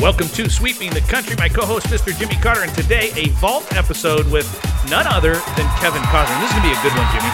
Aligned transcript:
Welcome 0.00 0.28
to 0.28 0.48
Sweeping 0.48 0.90
the 0.90 1.00
Country. 1.02 1.34
My 1.36 1.48
co-host, 1.48 1.86
Mr. 1.86 2.16
Jimmy 2.16 2.36
Carter, 2.36 2.62
and 2.62 2.72
today 2.74 3.10
a 3.16 3.28
vault 3.30 3.66
episode 3.76 4.30
with 4.30 4.46
none 4.88 5.06
other 5.08 5.32
than 5.34 5.66
Kevin 5.80 6.02
Costner. 6.02 6.40
This 6.40 6.50
is 6.50 6.56
gonna 6.56 6.68
be 6.68 6.72
a 6.78 6.82
good 6.82 6.92
one, 6.96 7.06
Jimmy. 7.12 7.28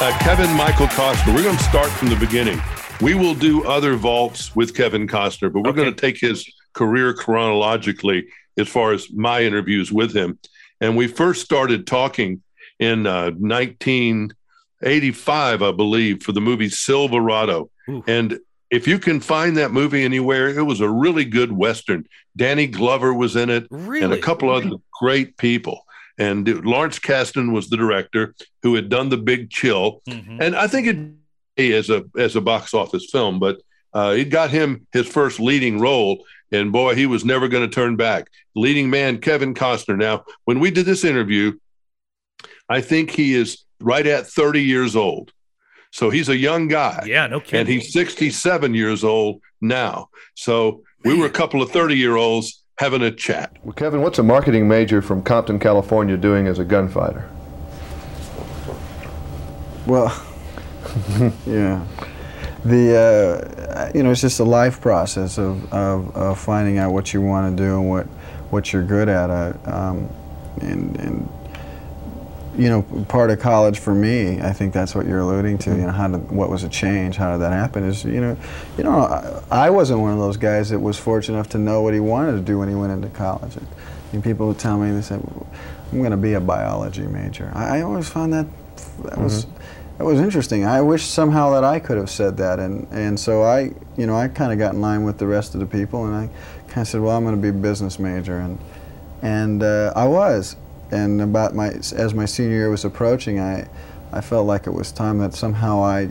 Uh, 0.00 0.16
Kevin 0.20 0.50
Michael 0.56 0.86
Costner. 0.88 1.34
We're 1.34 1.42
going 1.42 1.56
to 1.56 1.62
start 1.64 1.88
from 1.90 2.08
the 2.08 2.16
beginning. 2.16 2.60
We 3.00 3.14
will 3.14 3.34
do 3.34 3.64
other 3.64 3.94
vaults 3.94 4.54
with 4.56 4.74
Kevin 4.74 5.06
Costner, 5.06 5.52
but 5.52 5.62
we're 5.62 5.70
Okay. 5.70 5.82
going 5.82 5.94
to 5.94 6.00
take 6.00 6.18
his 6.18 6.44
career 6.72 7.14
chronologically 7.14 8.26
as 8.58 8.68
far 8.68 8.92
as 8.92 9.08
my 9.12 9.42
interviews 9.42 9.92
with 9.92 10.12
him. 10.14 10.38
And 10.80 10.96
we 10.96 11.06
first 11.06 11.44
started 11.44 11.86
talking 11.86 12.42
in 12.80 13.06
uh, 13.06 13.30
1985, 13.32 15.62
I 15.62 15.70
believe, 15.72 16.22
for 16.24 16.32
the 16.32 16.40
movie 16.40 16.68
Silverado. 16.68 17.70
Ooh. 17.88 18.02
And 18.08 18.40
if 18.72 18.88
you 18.88 18.98
can 18.98 19.20
find 19.20 19.56
that 19.58 19.70
movie 19.70 20.02
anywhere, 20.02 20.48
it 20.48 20.62
was 20.62 20.80
a 20.80 20.88
really 20.88 21.24
good 21.26 21.52
Western. 21.52 22.06
Danny 22.36 22.66
Glover 22.66 23.12
was 23.14 23.36
in 23.36 23.50
it 23.50 23.66
Really? 23.70 24.02
and 24.02 24.12
a 24.12 24.18
couple 24.18 24.50
other 24.50 24.70
great 25.00 25.36
people. 25.36 25.84
And 26.18 26.48
Lawrence 26.64 26.98
Kasdan 26.98 27.52
was 27.52 27.68
the 27.68 27.76
director 27.76 28.34
who 28.62 28.74
had 28.74 28.88
done 28.88 29.10
The 29.10 29.16
Big 29.18 29.50
Chill. 29.50 30.00
Mhm. 30.08 30.38
And 30.40 30.56
I 30.56 30.66
think 30.66 30.86
it 31.56 31.72
as 31.74 31.90
a 31.90 32.04
as 32.18 32.34
a 32.34 32.40
box 32.40 32.72
office 32.74 33.10
film, 33.12 33.38
but 33.38 33.60
uh, 33.94 34.14
it 34.16 34.30
got 34.30 34.50
him 34.50 34.86
his 34.92 35.06
first 35.06 35.38
leading 35.38 35.78
role. 35.78 36.24
And 36.50 36.72
boy, 36.72 36.94
he 36.94 37.04
was 37.06 37.24
never 37.26 37.48
going 37.48 37.68
to 37.68 37.74
turn 37.74 37.96
back. 37.96 38.28
Leading 38.56 38.88
man 38.90 39.18
Kevin 39.18 39.52
Costner. 39.54 39.96
Now, 39.98 40.24
when 40.44 40.60
we 40.60 40.70
did 40.70 40.86
this 40.86 41.04
interview, 41.04 41.52
I 42.70 42.80
think 42.80 43.10
he 43.10 43.34
is 43.34 43.64
right 43.80 44.06
at 44.06 44.26
30 44.26 44.62
years 44.62 44.96
old. 44.96 45.32
So 45.92 46.08
he's 46.08 46.30
a 46.30 46.36
young 46.36 46.68
guy. 46.68 47.04
Yeah, 47.06 47.26
no 47.26 47.38
kidding. 47.38 47.60
And 47.60 47.68
he's 47.68 47.92
67 47.92 48.74
years 48.74 49.04
old 49.04 49.42
now. 49.60 50.08
So 50.34 50.82
we 51.04 51.14
were 51.14 51.26
a 51.26 51.30
couple 51.30 51.60
of 51.60 51.70
30 51.70 51.96
year 51.96 52.16
olds 52.16 52.62
having 52.78 53.02
a 53.02 53.10
chat. 53.10 53.58
Well, 53.62 53.74
Kevin, 53.74 54.00
what's 54.00 54.18
a 54.18 54.22
marketing 54.22 54.66
major 54.66 55.02
from 55.02 55.22
Compton, 55.22 55.58
California 55.58 56.16
doing 56.16 56.46
as 56.46 56.58
a 56.58 56.64
gunfighter? 56.64 57.28
Well, 59.86 60.08
yeah. 61.46 61.84
The 62.64 62.96
uh, 62.96 63.92
you 63.94 64.02
know 64.02 64.12
it's 64.12 64.20
just 64.20 64.38
a 64.38 64.44
life 64.44 64.80
process 64.80 65.36
of, 65.36 65.70
of, 65.72 66.16
of 66.16 66.38
finding 66.38 66.78
out 66.78 66.92
what 66.92 67.12
you 67.12 67.20
want 67.20 67.56
to 67.56 67.62
do 67.62 67.80
and 67.80 67.90
what 67.90 68.06
what 68.50 68.72
you're 68.72 68.84
good 68.84 69.08
at. 69.08 69.30
Uh, 69.30 69.52
um, 69.64 70.08
and 70.60 70.96
and 71.00 71.28
you 72.56 72.68
know 72.68 72.82
part 73.08 73.30
of 73.30 73.40
college 73.40 73.78
for 73.78 73.94
me, 73.94 74.40
I 74.40 74.52
think 74.52 74.72
that's 74.72 74.94
what 74.94 75.06
you're 75.06 75.20
alluding 75.20 75.58
to. 75.58 75.70
You 75.70 75.86
know 75.86 75.92
how 75.92 76.08
did 76.08 76.30
what 76.30 76.50
was 76.50 76.64
a 76.64 76.68
change? 76.68 77.16
How 77.16 77.32
did 77.32 77.40
that 77.40 77.52
happen? 77.52 77.84
Is 77.84 78.04
you 78.04 78.20
know 78.20 78.36
you 78.76 78.84
know 78.84 79.00
I, 79.50 79.66
I 79.66 79.70
wasn't 79.70 80.00
one 80.00 80.12
of 80.12 80.18
those 80.18 80.36
guys 80.36 80.70
that 80.70 80.78
was 80.78 80.98
fortunate 80.98 81.36
enough 81.36 81.48
to 81.50 81.58
know 81.58 81.82
what 81.82 81.94
he 81.94 82.00
wanted 82.00 82.32
to 82.32 82.40
do 82.40 82.58
when 82.58 82.68
he 82.68 82.74
went 82.74 82.92
into 82.92 83.08
college. 83.08 83.56
I 83.56 84.12
mean, 84.12 84.22
people 84.22 84.48
would 84.48 84.58
tell 84.58 84.78
me 84.78 84.90
they 84.92 85.02
said 85.02 85.22
I'm 85.92 85.98
going 85.98 86.10
to 86.10 86.16
be 86.16 86.34
a 86.34 86.40
biology 86.40 87.02
major. 87.02 87.50
I, 87.54 87.78
I 87.78 87.80
always 87.82 88.08
found 88.08 88.32
that 88.32 88.46
that 89.04 89.18
was 89.18 89.46
that 89.98 90.04
was 90.04 90.20
interesting. 90.20 90.64
I 90.64 90.80
wish 90.80 91.04
somehow 91.04 91.50
that 91.50 91.64
I 91.64 91.78
could 91.78 91.96
have 91.96 92.10
said 92.10 92.36
that, 92.38 92.58
and 92.58 92.88
and 92.90 93.18
so 93.18 93.42
I, 93.42 93.72
you 93.96 94.06
know, 94.06 94.16
I 94.16 94.28
kind 94.28 94.52
of 94.52 94.58
got 94.58 94.74
in 94.74 94.80
line 94.80 95.04
with 95.04 95.18
the 95.18 95.26
rest 95.26 95.54
of 95.54 95.60
the 95.60 95.66
people, 95.66 96.06
and 96.06 96.14
I 96.14 96.28
kind 96.68 96.82
of 96.82 96.88
said, 96.88 97.00
well, 97.00 97.16
I'm 97.16 97.24
going 97.24 97.36
to 97.36 97.40
be 97.40 97.48
a 97.48 97.52
business 97.52 97.98
major, 97.98 98.38
and 98.38 98.58
and 99.22 99.62
uh, 99.62 99.92
I 99.94 100.06
was, 100.06 100.56
and 100.92 101.20
about 101.20 101.54
my 101.54 101.68
as 101.68 102.14
my 102.14 102.26
senior 102.26 102.56
year 102.56 102.70
was 102.70 102.84
approaching, 102.84 103.40
I 103.40 103.68
I 104.12 104.20
felt 104.20 104.46
like 104.46 104.66
it 104.66 104.72
was 104.72 104.92
time 104.92 105.18
that 105.18 105.34
somehow 105.34 105.82
I 105.82 106.10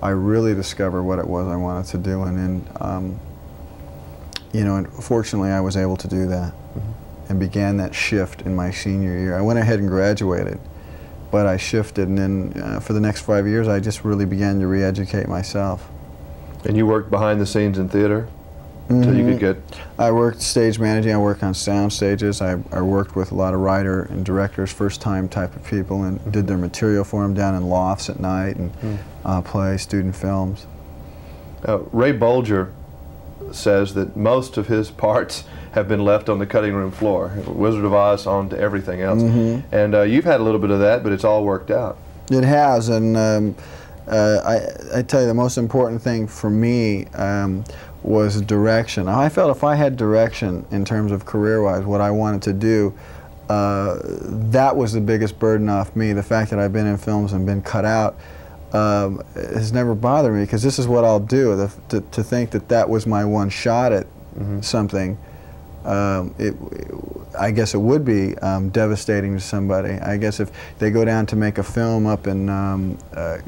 I 0.00 0.10
really 0.10 0.54
discover 0.54 1.02
what 1.02 1.18
it 1.18 1.26
was 1.26 1.46
I 1.46 1.56
wanted 1.56 1.90
to 1.92 1.98
do, 1.98 2.22
and 2.22 2.38
then 2.38 2.68
um, 2.80 3.20
you 4.52 4.64
know, 4.64 4.76
and 4.76 4.92
fortunately 4.92 5.50
I 5.50 5.60
was 5.60 5.76
able 5.76 5.96
to 5.98 6.08
do 6.08 6.26
that, 6.26 6.52
and 7.28 7.38
began 7.38 7.76
that 7.76 7.94
shift 7.94 8.42
in 8.42 8.56
my 8.56 8.70
senior 8.70 9.16
year. 9.18 9.36
I 9.36 9.42
went 9.42 9.58
ahead 9.58 9.78
and 9.78 9.88
graduated 9.88 10.58
but 11.32 11.46
I 11.46 11.56
shifted, 11.56 12.08
and 12.08 12.18
then 12.18 12.62
uh, 12.62 12.78
for 12.78 12.92
the 12.92 13.00
next 13.00 13.22
five 13.22 13.46
years, 13.46 13.66
I 13.66 13.80
just 13.80 14.04
really 14.04 14.26
began 14.26 14.60
to 14.60 14.66
re-educate 14.66 15.28
myself. 15.28 15.88
And 16.66 16.76
you 16.76 16.84
worked 16.84 17.10
behind 17.10 17.40
the 17.40 17.46
scenes 17.46 17.78
in 17.78 17.88
theater 17.88 18.28
until 18.92 19.14
you 19.14 19.24
Mhm. 19.24 19.30
could 19.32 19.40
get. 19.40 19.56
I 19.98 20.10
worked 20.10 20.40
stage 20.42 20.78
managing. 20.78 21.12
I 21.12 21.18
worked 21.18 21.42
on 21.42 21.54
sound 21.54 21.92
stages. 21.92 22.40
I, 22.40 22.56
I 22.72 22.80
worked 22.82 23.14
with 23.16 23.32
a 23.32 23.34
lot 23.34 23.54
of 23.54 23.60
writer 23.60 24.02
and 24.10 24.24
directors, 24.24 24.70
first-time 24.70 25.28
type 25.28 25.54
of 25.56 25.64
people, 25.64 26.04
and 26.04 26.20
did 26.32 26.46
their 26.46 26.58
material 26.58 27.04
for 27.04 27.22
them 27.22 27.34
down 27.34 27.54
in 27.54 27.68
lofts 27.68 28.08
at 28.10 28.20
night 28.20 28.56
and 28.56 28.70
uh, 29.24 29.40
play 29.42 29.76
student 29.76 30.14
films. 30.16 30.66
Uh, 31.66 31.78
Ray 31.92 32.12
Bolger 32.12 32.68
says 33.50 33.94
that 33.94 34.16
most 34.16 34.56
of 34.56 34.66
his 34.68 34.90
parts 34.90 35.44
have 35.72 35.88
been 35.88 36.04
left 36.04 36.28
on 36.28 36.38
the 36.38 36.46
cutting 36.46 36.74
room 36.74 36.90
floor. 36.90 37.32
Wizard 37.46 37.84
of 37.84 37.92
Oz 37.94 38.26
on 38.26 38.48
to 38.50 38.58
everything 38.58 39.00
else. 39.00 39.22
And 39.72 39.94
uh, 39.94 40.02
you've 40.02 40.24
had 40.24 40.40
a 40.40 40.42
little 40.42 40.60
bit 40.60 40.70
of 40.70 40.80
that, 40.80 41.02
but 41.02 41.12
it's 41.12 41.24
all 41.24 41.44
worked 41.44 41.70
out. 41.70 41.96
It 42.30 42.44
has, 42.44 42.88
and 42.88 43.16
um, 43.16 43.54
uh, 44.08 44.38
I, 44.92 44.98
I 44.98 45.02
tell 45.02 45.20
you, 45.20 45.26
the 45.26 45.34
most 45.34 45.58
important 45.58 46.00
thing 46.02 46.26
for 46.26 46.50
me 46.50 47.06
um, 47.14 47.64
was 48.02 48.40
direction. 48.42 49.08
I 49.08 49.28
felt 49.28 49.56
if 49.56 49.64
I 49.64 49.74
had 49.74 49.96
direction 49.96 50.66
in 50.70 50.84
terms 50.84 51.12
of 51.12 51.24
career-wise, 51.24 51.84
what 51.84 52.00
I 52.00 52.10
wanted 52.10 52.42
to 52.42 52.52
do, 52.52 52.94
uh, 53.48 53.98
that 54.02 54.76
was 54.76 54.92
the 54.92 55.00
biggest 55.00 55.38
burden 55.38 55.68
off 55.68 55.94
me. 55.94 56.12
The 56.12 56.22
fact 56.22 56.50
that 56.50 56.58
I've 56.58 56.72
been 56.72 56.86
in 56.86 56.96
films 56.96 57.32
and 57.32 57.46
been 57.46 57.62
cut 57.62 57.84
out 57.84 58.18
um, 58.72 59.22
has 59.34 59.72
never 59.72 59.94
bothered 59.94 60.34
me 60.34 60.42
because 60.42 60.62
this 60.62 60.78
is 60.78 60.88
what 60.88 61.04
I'll 61.04 61.20
do. 61.20 61.56
The, 61.56 61.72
to, 61.90 62.00
to 62.00 62.22
think 62.22 62.50
that 62.50 62.68
that 62.68 62.88
was 62.88 63.06
my 63.06 63.24
one 63.24 63.50
shot 63.50 63.92
at 63.92 64.06
something 64.62 65.18
um, 65.84 66.34
it, 66.38 66.54
I 67.38 67.50
guess 67.50 67.74
it 67.74 67.78
would 67.78 68.04
be 68.04 68.36
um, 68.38 68.70
devastating 68.70 69.34
to 69.34 69.40
somebody. 69.40 69.94
I 69.94 70.16
guess 70.16 70.40
if 70.40 70.50
they 70.78 70.90
go 70.90 71.04
down 71.04 71.26
to 71.26 71.36
make 71.36 71.58
a 71.58 71.62
film 71.62 72.06
up 72.06 72.26
in, 72.26 72.48
um, 72.48 72.98
uh, 73.14 73.38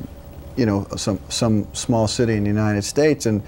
you 0.57 0.67
know, 0.67 0.87
some 0.97 1.19
some 1.29 1.73
small 1.75 2.09
city 2.09 2.35
in 2.35 2.45
the 2.45 2.51
United 2.51 2.83
States, 2.83 3.27
and 3.27 3.43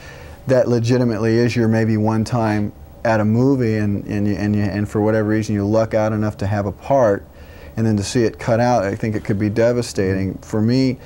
that 0.46 0.68
legitimately 0.68 1.36
is 1.36 1.56
your 1.56 1.68
maybe 1.68 1.96
one 1.96 2.24
time 2.24 2.72
at 3.04 3.20
a 3.20 3.24
movie, 3.24 3.76
and 3.76 4.04
and 4.06 4.26
you, 4.26 4.34
and, 4.34 4.54
you, 4.56 4.62
and 4.62 4.88
for 4.88 5.00
whatever 5.00 5.28
reason 5.28 5.54
you 5.54 5.66
luck 5.66 5.94
out 5.94 6.12
enough 6.12 6.36
to 6.38 6.46
have 6.46 6.66
a 6.66 6.72
part, 6.72 7.24
and 7.76 7.86
then 7.86 7.96
to 7.96 8.02
see 8.02 8.24
it 8.24 8.38
cut 8.38 8.60
out, 8.60 8.84
I 8.84 8.94
think 8.94 9.14
it 9.14 9.24
could 9.24 9.38
be 9.38 9.50
devastating. 9.50 10.38
For 10.38 10.60
me. 10.60 10.98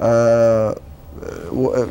Uh, 0.00 0.74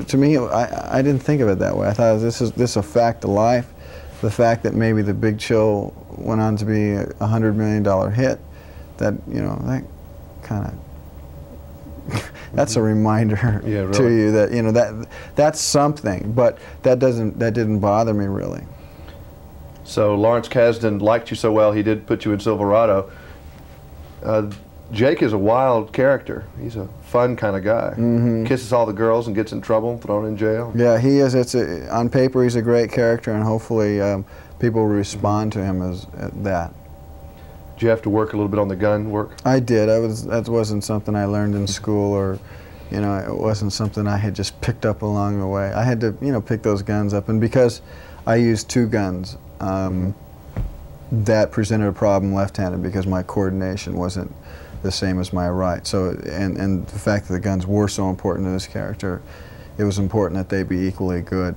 to 0.08 0.18
me, 0.18 0.36
I, 0.36 0.98
I 0.98 1.02
didn't 1.04 1.22
think 1.22 1.42
of 1.42 1.48
it 1.48 1.60
that 1.60 1.78
way. 1.78 1.88
I 1.88 1.94
thought 1.94 2.18
this 2.18 2.42
is 2.42 2.52
this 2.54 2.72
is 2.72 2.78
a 2.78 2.84
fact 2.84 3.24
of 3.24 3.30
life 3.30 3.72
the 4.22 4.32
fact 4.32 4.64
that 4.64 4.74
maybe 4.74 5.02
the 5.02 5.14
Big 5.14 5.40
Chill 5.40 5.94
went 6.10 6.40
on 6.40 6.56
to 6.58 6.66
be 6.66 6.94
a 6.94 7.28
hundred 7.28 7.58
million 7.58 7.84
dollar 7.84 8.12
hit, 8.12 8.40
that 8.98 9.16
you 9.28 9.42
know 9.42 9.60
that 9.66 9.84
kind 10.44 10.68
of 10.68 10.74
that's 12.54 12.76
a 12.76 12.82
reminder 12.82 13.62
Yeah, 13.66 13.92
to 13.92 14.10
you 14.10 14.32
that 14.32 14.52
you 14.52 14.62
know 14.62 14.72
that 14.72 15.08
that's 15.36 15.60
something. 15.62 16.32
But 16.34 16.58
that 16.84 17.00
doesn't 17.00 17.40
that 17.40 17.54
didn't 17.54 17.80
bother 17.80 18.14
me 18.14 18.26
really. 18.26 18.64
So 19.84 20.16
Lawrence 20.16 20.48
Kasdan 20.48 21.02
liked 21.02 21.32
you 21.32 21.36
so 21.36 21.52
well, 21.52 21.72
he 21.72 21.84
did 21.84 22.08
put 22.08 22.24
you 22.24 22.32
in 22.32 22.40
Silverado. 22.40 23.12
Uh, 24.24 24.52
Jake 24.92 25.22
is 25.22 25.34
a 25.34 25.38
wild 25.38 25.94
character. 25.94 26.46
He's 26.62 26.76
a 26.76 26.88
fun 27.04 27.36
kind 27.36 27.56
of 27.56 27.64
guy. 27.64 27.94
Kisses 28.46 28.74
all 28.74 28.86
the 28.86 28.94
girls 28.94 29.28
and 29.28 29.36
gets 29.36 29.54
in 29.54 29.62
trouble, 29.62 29.98
thrown 29.98 30.26
in 30.26 30.36
jail. 30.38 30.72
Yeah, 30.76 31.00
he 31.00 31.20
is. 31.20 31.34
It's 31.34 31.56
a, 31.56 31.90
on 31.94 32.10
paper 32.10 32.44
he's 32.44 32.56
a 32.56 32.62
great 32.62 32.92
character, 32.92 33.32
and 33.32 33.44
hopefully 33.44 34.02
um, 34.02 34.26
people 34.60 34.86
respond 34.86 35.54
to 35.54 35.64
him 35.64 35.82
as 35.82 36.06
uh, 36.18 36.30
that. 36.36 36.74
You 37.82 37.90
have 37.90 38.02
to 38.04 38.10
work 38.10 38.34
a 38.34 38.38
little 38.38 38.50
bit 38.50 38.60
on 38.60 38.68
the 38.68 38.76
gun 38.76 39.10
work? 39.10 39.32
I 39.44 39.60
did. 39.60 39.90
I 39.90 40.00
was. 40.00 40.26
That 40.26 40.48
wasn't 40.48 40.84
something 40.84 41.16
I 41.16 41.26
learned 41.26 41.56
in 41.56 41.66
school, 41.68 42.14
or, 42.14 42.40
you 42.92 43.02
know, 43.02 43.16
it 43.18 43.36
wasn't 43.36 43.74
something 43.74 44.08
I 44.08 44.18
had 44.18 44.36
just 44.36 44.60
picked 44.62 44.86
up 44.86 45.02
along 45.02 45.40
the 45.40 45.48
way. 45.48 45.74
I 45.74 45.84
had 45.84 46.00
to, 46.02 46.16
you 46.22 46.32
know, 46.32 46.42
pick 46.42 46.62
those 46.62 46.84
guns 46.84 47.14
up, 47.14 47.30
and 47.30 47.42
because 47.42 47.82
I 48.28 48.36
used 48.36 48.70
two 48.70 48.88
guns, 48.88 49.38
um, 49.60 50.14
that 51.12 51.52
presented 51.52 51.88
a 51.88 51.92
problem 51.92 52.34
left-handed 52.34 52.82
because 52.82 53.06
my 53.06 53.24
coordination 53.24 53.96
wasn't 53.98 54.34
the 54.84 54.92
same 54.92 55.20
as 55.20 55.34
my 55.34 55.50
right. 55.50 55.86
So, 55.86 56.12
and 56.30 56.58
and 56.58 56.86
the 56.88 57.00
fact 57.00 57.28
that 57.28 57.34
the 57.34 57.40
guns 57.40 57.66
were 57.66 57.88
so 57.88 58.10
important 58.10 58.48
to 58.48 58.52
this 58.52 58.68
character, 58.68 59.22
it 59.78 59.84
was 59.84 59.98
important 59.98 60.38
that 60.38 60.56
they 60.56 60.64
be 60.64 60.88
equally 60.88 61.22
good. 61.22 61.56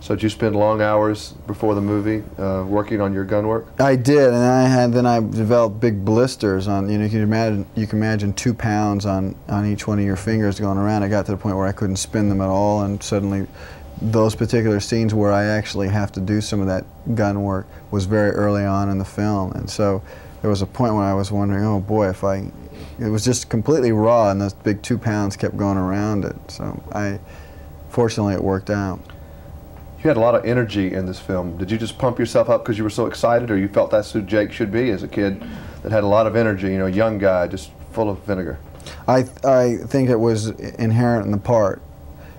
So 0.00 0.14
did 0.14 0.22
you 0.22 0.28
spend 0.28 0.54
long 0.54 0.80
hours 0.80 1.32
before 1.46 1.74
the 1.74 1.80
movie 1.80 2.22
uh, 2.38 2.64
working 2.66 3.00
on 3.00 3.12
your 3.12 3.24
gun 3.24 3.46
work? 3.48 3.66
I 3.80 3.96
did, 3.96 4.28
and 4.28 4.36
I 4.36 4.62
had 4.62 4.92
then 4.92 5.06
I 5.06 5.18
developed 5.18 5.80
big 5.80 6.04
blisters 6.04 6.68
on. 6.68 6.88
You 6.88 6.98
know, 6.98 7.04
you 7.04 7.10
can 7.10 7.22
imagine 7.22 7.66
you 7.74 7.86
can 7.86 7.98
imagine 7.98 8.32
two 8.32 8.54
pounds 8.54 9.06
on 9.06 9.34
on 9.48 9.66
each 9.66 9.86
one 9.86 9.98
of 9.98 10.04
your 10.04 10.16
fingers 10.16 10.60
going 10.60 10.78
around. 10.78 11.02
I 11.02 11.08
got 11.08 11.26
to 11.26 11.32
the 11.32 11.38
point 11.38 11.56
where 11.56 11.66
I 11.66 11.72
couldn't 11.72 11.96
spin 11.96 12.28
them 12.28 12.40
at 12.40 12.48
all, 12.48 12.82
and 12.82 13.02
suddenly, 13.02 13.46
those 14.00 14.36
particular 14.36 14.78
scenes 14.78 15.14
where 15.14 15.32
I 15.32 15.44
actually 15.46 15.88
have 15.88 16.12
to 16.12 16.20
do 16.20 16.40
some 16.40 16.60
of 16.60 16.68
that 16.68 16.84
gun 17.14 17.42
work 17.42 17.66
was 17.90 18.04
very 18.06 18.30
early 18.30 18.64
on 18.64 18.88
in 18.88 18.98
the 18.98 19.04
film, 19.04 19.52
and 19.52 19.68
so 19.68 20.02
there 20.40 20.50
was 20.50 20.62
a 20.62 20.66
point 20.66 20.94
when 20.94 21.04
I 21.04 21.14
was 21.14 21.32
wondering, 21.32 21.64
oh 21.64 21.80
boy, 21.80 22.08
if 22.08 22.22
I, 22.22 22.50
it 23.00 23.08
was 23.08 23.24
just 23.24 23.48
completely 23.48 23.92
raw, 23.92 24.30
and 24.30 24.40
those 24.40 24.52
big 24.54 24.82
two 24.82 24.96
pounds 24.96 25.36
kept 25.36 25.56
going 25.56 25.76
around 25.76 26.24
it. 26.24 26.36
So 26.48 26.80
I, 26.92 27.18
fortunately, 27.90 28.34
it 28.34 28.42
worked 28.42 28.70
out. 28.70 29.00
You 29.98 30.04
had 30.04 30.16
a 30.16 30.20
lot 30.20 30.36
of 30.36 30.44
energy 30.44 30.94
in 30.94 31.06
this 31.06 31.18
film. 31.18 31.56
Did 31.58 31.72
you 31.72 31.78
just 31.78 31.98
pump 31.98 32.20
yourself 32.20 32.48
up 32.48 32.62
because 32.62 32.78
you 32.78 32.84
were 32.84 32.90
so 32.90 33.06
excited, 33.06 33.50
or 33.50 33.58
you 33.58 33.66
felt 33.66 33.90
that's 33.90 34.12
who 34.12 34.22
Jake 34.22 34.52
should 34.52 34.70
be 34.70 34.90
as 34.90 35.02
a 35.02 35.08
kid 35.08 35.42
that 35.82 35.90
had 35.90 36.04
a 36.04 36.06
lot 36.06 36.28
of 36.28 36.36
energy? 36.36 36.68
You 36.68 36.78
know, 36.78 36.86
young 36.86 37.18
guy, 37.18 37.48
just 37.48 37.72
full 37.90 38.08
of 38.08 38.20
vinegar. 38.20 38.58
I 39.08 39.24
I 39.44 39.78
think 39.86 40.08
it 40.08 40.16
was 40.16 40.50
inherent 40.50 41.26
in 41.26 41.32
the 41.32 41.38
part, 41.38 41.82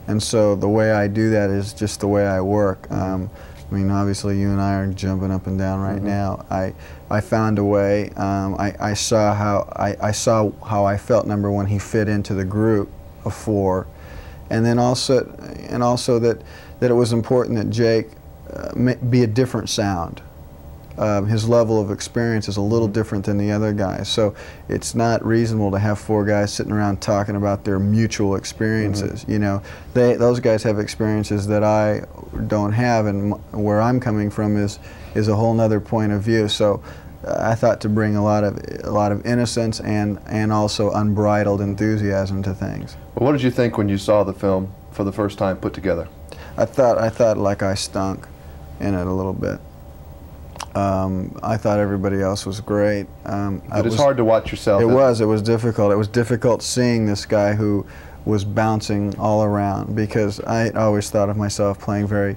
and 0.07 0.23
so 0.23 0.55
the 0.55 0.69
way 0.69 0.91
I 0.93 1.07
do 1.07 1.31
that 1.31 1.49
is 1.49 1.73
just 1.73 1.99
the 1.99 2.07
way 2.07 2.25
I 2.25 2.39
work. 2.39 2.89
Um, 2.91 3.29
I 3.69 3.75
mean, 3.75 3.91
obviously, 3.91 4.39
you 4.39 4.49
and 4.49 4.61
I 4.61 4.75
are 4.75 4.87
jumping 4.93 5.31
up 5.31 5.45
and 5.45 5.59
down 5.59 5.81
right 5.81 6.01
now. 6.01 6.45
I 6.49 6.73
I 7.09 7.19
found 7.19 7.59
a 7.59 7.63
way. 7.63 8.09
Um, 8.11 8.55
I, 8.55 8.73
I 8.79 8.93
saw 8.93 9.33
how 9.33 9.71
I, 9.75 9.97
I 10.01 10.11
saw 10.11 10.51
how 10.65 10.85
I 10.85 10.97
felt. 10.97 11.27
Number 11.27 11.51
one, 11.51 11.65
he 11.65 11.77
fit 11.77 12.07
into 12.07 12.33
the 12.33 12.45
group 12.45 12.89
of 13.25 13.35
four, 13.35 13.85
and 14.49 14.65
then 14.65 14.79
also 14.79 15.25
and 15.69 15.83
also 15.83 16.19
that 16.19 16.41
that 16.79 16.89
it 16.91 16.93
was 16.95 17.13
important 17.13 17.57
that 17.57 17.69
Jake 17.69 18.07
uh, 18.53 18.95
be 19.09 19.23
a 19.23 19.27
different 19.27 19.69
sound. 19.69 20.21
Um, 20.97 21.27
his 21.27 21.47
level 21.47 21.79
of 21.79 21.91
experience 21.91 22.49
is 22.49 22.57
a 22.57 22.61
little 22.61 22.87
different 22.89 23.23
than 23.25 23.37
the 23.37 23.53
other 23.53 23.71
guys, 23.71 24.09
so 24.09 24.35
it's 24.67 24.93
not 24.95 25.25
reasonable 25.25 25.71
to 25.71 25.79
have 25.79 25.97
four 25.97 26.25
guys 26.25 26.51
sitting 26.51 26.73
around 26.73 26.99
talking 27.01 27.37
about 27.37 27.63
their 27.63 27.79
mutual 27.79 28.35
experiences. 28.35 29.23
You 29.25 29.39
know, 29.39 29.61
they 29.93 30.15
those 30.15 30.41
guys 30.41 30.61
have 30.63 30.77
experiences 30.77 31.47
that 31.47 31.63
I 31.63 32.01
don't 32.47 32.73
have, 32.73 33.05
and 33.05 33.33
m- 33.33 33.63
where 33.63 33.79
I'm 33.81 34.01
coming 34.01 34.29
from 34.29 34.57
is 34.57 34.77
is 35.15 35.29
a 35.29 35.35
whole 35.37 35.57
other 35.61 35.79
point 35.79 36.11
of 36.11 36.21
view. 36.21 36.47
So. 36.49 36.81
uh, 37.25 37.35
I 37.51 37.55
thought 37.55 37.81
to 37.81 37.89
bring 37.89 38.15
a 38.15 38.23
lot 38.23 38.43
of 38.45 38.57
a 38.83 38.91
lot 38.91 39.11
of 39.11 39.25
innocence 39.25 39.79
and 39.81 40.19
and 40.27 40.51
also 40.53 40.91
unbridled 40.91 41.59
enthusiasm 41.61 42.43
to 42.43 42.53
things. 42.53 42.95
Well, 43.15 43.25
what 43.25 43.33
did 43.33 43.41
you 43.43 43.51
think 43.51 43.77
when 43.77 43.89
you 43.89 43.97
saw 43.97 44.23
the 44.23 44.33
film 44.33 44.73
for 44.91 45.03
the 45.03 45.11
first 45.11 45.37
time 45.37 45.57
put 45.57 45.73
together? 45.73 46.07
I 46.59 46.65
thought 46.65 46.97
I 46.97 47.09
thought 47.09 47.37
like 47.37 47.63
I 47.63 47.73
stunk 47.73 48.27
in 48.81 48.93
it 48.93 49.07
a 49.07 49.11
little 49.13 49.33
bit. 49.33 49.59
Um, 50.75 51.37
I 51.41 51.57
thought 51.57 51.79
everybody 51.79 52.21
else 52.21 52.45
was 52.45 52.59
great. 52.59 53.07
Um, 53.25 53.61
I 53.71 53.77
But 53.77 53.85
it's 53.87 53.93
was- 53.93 54.01
hard 54.01 54.17
to 54.17 54.25
watch 54.25 54.51
yourself. 54.51 54.81
It 54.81 54.85
was. 54.85 55.21
It 55.21 55.25
was 55.25 55.41
difficult. 55.41 55.91
It 55.91 55.95
was 55.95 56.07
difficult 56.07 56.61
seeing 56.61 57.05
this 57.05 57.25
guy 57.25 57.53
who 57.53 57.85
was 58.25 58.43
bouncing 58.43 59.17
all 59.17 59.43
around 59.43 59.95
because 59.95 60.39
I 60.41 60.69
always 60.71 61.09
thought 61.09 61.29
of 61.29 61.37
myself 61.37 61.79
playing 61.79 62.07
very 62.07 62.35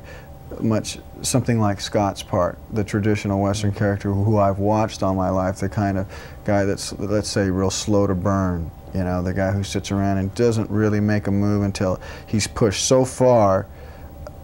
much 0.60 0.98
something 1.22 1.58
like 1.60 1.80
Scott's 1.80 2.22
part, 2.22 2.58
the 2.72 2.84
traditional 2.84 3.40
Western 3.40 3.72
character 3.72 4.12
who 4.12 4.38
I've 4.38 4.58
watched 4.58 5.02
all 5.02 5.14
my 5.14 5.30
life, 5.30 5.56
the 5.56 5.68
kind 5.68 5.98
of 5.98 6.06
guy 6.44 6.64
that's, 6.64 6.92
let's 6.98 7.28
say, 7.28 7.50
real 7.50 7.70
slow 7.70 8.06
to 8.06 8.14
burn. 8.14 8.70
You 8.94 9.02
know, 9.04 9.22
the 9.22 9.32
guy 9.34 9.50
who 9.50 9.64
sits 9.64 9.90
around 9.90 10.18
and 10.18 10.32
doesn't 10.34 10.70
really 10.70 11.00
make 11.00 11.26
a 11.26 11.30
move 11.30 11.62
until 11.64 12.00
he's 12.26 12.46
pushed 12.46 12.84
so 12.86 13.04
far. 13.04 13.66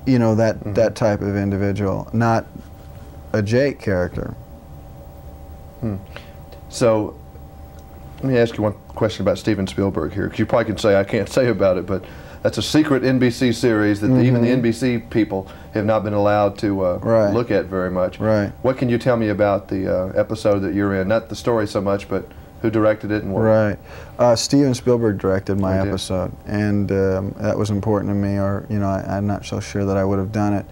You 0.08 0.19
know, 0.19 0.34
that, 0.37 0.75
that 0.75 0.96
type 0.96 1.20
of 1.20 1.37
individual, 1.37 2.08
not 2.14 2.46
a 3.34 3.43
Jake 3.43 3.78
character. 3.78 4.34
So, 6.70 7.19
let 8.16 8.25
me 8.25 8.38
ask 8.38 8.56
you 8.56 8.62
one 8.62 8.72
question 8.88 9.22
about 9.22 9.37
Steven 9.37 9.66
Spielberg 9.66 10.14
here, 10.14 10.25
because 10.25 10.38
you 10.38 10.46
probably 10.46 10.64
can 10.64 10.78
say 10.78 10.99
I 10.99 11.05
can't 11.05 11.28
say 11.28 11.49
about 11.49 11.76
it, 11.76 11.84
but 11.87 12.05
that's 12.43 12.56
a 12.56 12.62
secret 12.62 13.02
NBC 13.02 13.55
series 13.55 14.00
that 14.00 14.10
even 14.22 14.40
the 14.40 14.49
NBC 14.49 15.10
people 15.10 15.46
have 15.75 15.84
not 15.84 16.05
been 16.05 16.14
allowed 16.14 16.56
to 16.60 16.84
uh, 16.87 16.99
Right. 17.02 17.32
look 17.34 17.50
at 17.50 17.66
very 17.66 17.90
much. 17.90 18.19
Right. 18.19 18.49
What 18.62 18.78
can 18.78 18.88
you 18.88 18.96
tell 18.96 19.16
me 19.19 19.28
about 19.28 19.69
the 19.69 19.94
uh, 19.94 20.08
episode 20.19 20.60
that 20.60 20.72
you're 20.75 20.94
in? 21.00 21.06
Not 21.08 21.28
the 21.28 21.37
story 21.37 21.66
so 21.69 21.81
much, 21.82 22.08
but 22.08 22.26
who 22.62 22.70
directed 22.70 23.10
it 23.10 23.22
and 23.22 23.32
what? 23.32 23.40
Right. 23.40 23.78
Uh, 24.19 24.34
Steven 24.34 24.75
Spielberg 24.75 25.19
directed 25.19 25.58
my 25.58 25.78
did. 25.78 25.88
episode, 25.88 26.32
and 26.46 26.90
um, 26.90 27.34
that 27.38 27.56
was 27.56 27.70
important 27.70 28.10
to 28.10 28.14
me. 28.14 28.37
Or 28.38 28.66
you 28.69 28.78
know, 28.78 28.88
I, 28.88 29.16
I'm 29.16 29.26
not 29.26 29.46
so 29.46 29.60
sure 29.60 29.84
that 29.84 29.96
I 29.96 30.05
would 30.05 30.19
have 30.19 30.32
done 30.32 30.55
it. 30.55 30.66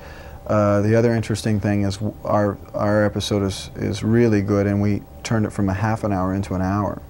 Uh, 0.47 0.81
the 0.83 0.95
other 0.95 1.13
interesting 1.15 1.59
thing 1.61 1.83
is 1.83 1.99
our 2.25 2.57
our 2.75 3.05
episode 3.05 3.43
is 3.43 3.71
is 3.77 4.03
really 4.03 4.43
good, 4.43 4.67
and 4.67 4.81
we 4.81 5.03
turned 5.23 5.47
it 5.47 5.51
from 5.51 5.69
a 5.69 5.75
half 5.75 6.05
an 6.05 6.13
hour 6.13 6.35
into 6.35 6.55
an 6.55 6.63
hour. 6.63 7.01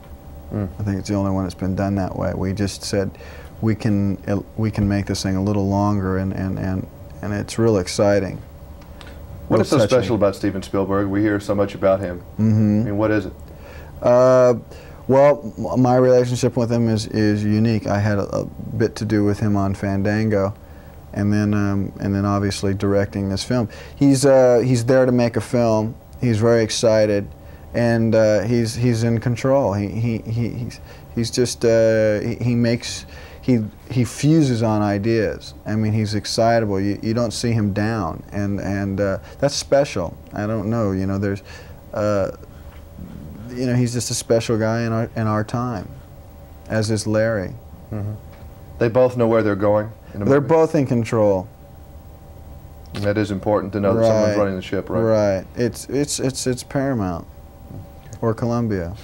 Mm. 0.53 0.69
I 0.79 0.83
think 0.85 0.99
it's 0.99 1.09
the 1.09 1.15
only 1.15 1.31
one 1.33 1.45
that's 1.45 1.55
been 1.55 1.75
done 1.75 1.97
that 1.97 2.17
way. 2.17 2.33
We 2.35 2.53
just 2.53 2.83
said 2.83 3.11
we 3.61 3.75
can 3.75 4.45
we 4.57 4.71
can 4.71 4.89
make 4.89 5.07
this 5.07 5.23
thing 5.23 5.37
a 5.37 5.43
little 5.43 5.69
longer, 5.69 6.19
and 6.19 6.33
and 6.33 6.59
and, 6.59 6.87
and 7.23 7.33
it's 7.33 7.59
real 7.59 7.79
exciting. 7.79 8.41
What 9.49 9.59
Real 9.59 9.63
is 9.63 9.69
so 9.69 9.79
touching. 9.79 9.99
special 9.99 10.17
about 10.17 10.35
Steven 10.35 10.63
Spielberg? 10.63 11.07
We 11.07 11.21
hear 11.21 11.39
so 11.39 11.55
much 11.55 11.75
about 11.75 12.01
him. 12.01 12.21
hmm 12.37 12.81
I 12.81 12.85
mean, 12.85 12.97
what 12.99 13.11
is 13.11 13.27
it? 13.27 13.33
Uh, 14.03 14.55
well, 15.09 15.55
my 15.77 15.97
relationship 15.97 16.57
with 16.57 16.71
him 16.71 16.89
is, 16.89 17.07
is 17.07 17.45
unique. 17.45 17.87
I 17.87 18.01
had 18.01 18.19
a, 18.19 18.29
a 18.39 18.45
bit 18.45 18.97
to 18.97 19.05
do 19.05 19.25
with 19.25 19.39
him 19.39 19.57
on 19.57 19.75
Fandango, 19.75 20.53
and 21.13 21.33
then 21.33 21.55
um, 21.55 21.93
and 22.01 22.15
then 22.15 22.25
obviously 22.25 22.75
directing 22.75 23.29
this 23.29 23.45
film. 23.45 23.69
He's 23.95 24.27
uh, 24.27 24.63
he's 24.65 24.85
there 24.85 25.07
to 25.07 25.13
make 25.13 25.37
a 25.37 25.41
film. 25.41 25.95
He's 26.21 26.39
very 26.39 26.65
excited, 26.65 27.29
and 27.73 28.15
uh, 28.15 28.43
he's 28.43 28.75
he's 28.75 29.05
in 29.05 29.21
control. 29.21 29.75
He, 29.75 29.89
he, 29.89 30.19
he 30.19 30.49
he's 30.51 30.81
he's 31.15 31.31
just 31.31 31.65
uh, 31.65 32.21
he, 32.21 32.35
he 32.37 32.55
makes 32.57 33.07
he 33.43 33.61
he 33.89 34.05
fuses 34.05 34.65
on 34.65 34.83
ideas. 34.83 35.55
I 35.65 35.77
mean, 35.77 35.93
he's 35.93 36.17
excitable. 36.17 36.81
You, 36.81 36.99
you 37.01 37.15
don't 37.15 37.33
see 37.33 37.53
him 37.53 37.73
down, 37.73 38.25
and 38.33 38.61
and 38.61 39.01
uh, 39.01 39.19
that's 39.39 39.55
special. 39.55 40.19
I 40.33 40.49
don't 40.49 40.69
know. 40.69 40.91
You 40.91 41.07
know, 41.07 41.19
there's. 41.19 41.43
Uh, 41.95 42.33
you 43.57 43.67
know, 43.67 43.75
he's 43.75 43.93
just 43.93 44.11
a 44.11 44.15
special 44.15 44.59
guy 44.59 44.83
in 44.83 44.93
our 44.93 45.11
in 45.17 45.27
our 45.27 45.45
time, 45.45 45.89
as 46.69 46.91
is 46.91 47.07
Larry. 47.07 47.55
They 48.79 48.89
both 48.89 49.17
know 49.17 49.27
where 49.27 49.43
they're 49.43 49.55
going. 49.57 49.91
In 50.15 50.23
a 50.23 50.25
They're 50.25 50.41
movie. 50.41 50.53
both 50.53 50.75
in 50.75 50.87
control. 50.87 51.49
And 52.95 53.05
that 53.05 53.17
is 53.19 53.31
important 53.31 53.73
to 53.75 53.81
know 53.81 53.95
that 53.95 54.05
someone's 54.07 54.37
running 54.39 54.57
the 54.57 54.63
ship, 54.63 54.89
right? 54.91 55.01
Right. 55.01 55.47
It's 55.57 55.87
it's 55.89 56.19
it's 56.21 56.47
it's 56.47 56.63
Paramount, 56.63 57.27
or 58.23 58.33
Columbia, 58.35 58.95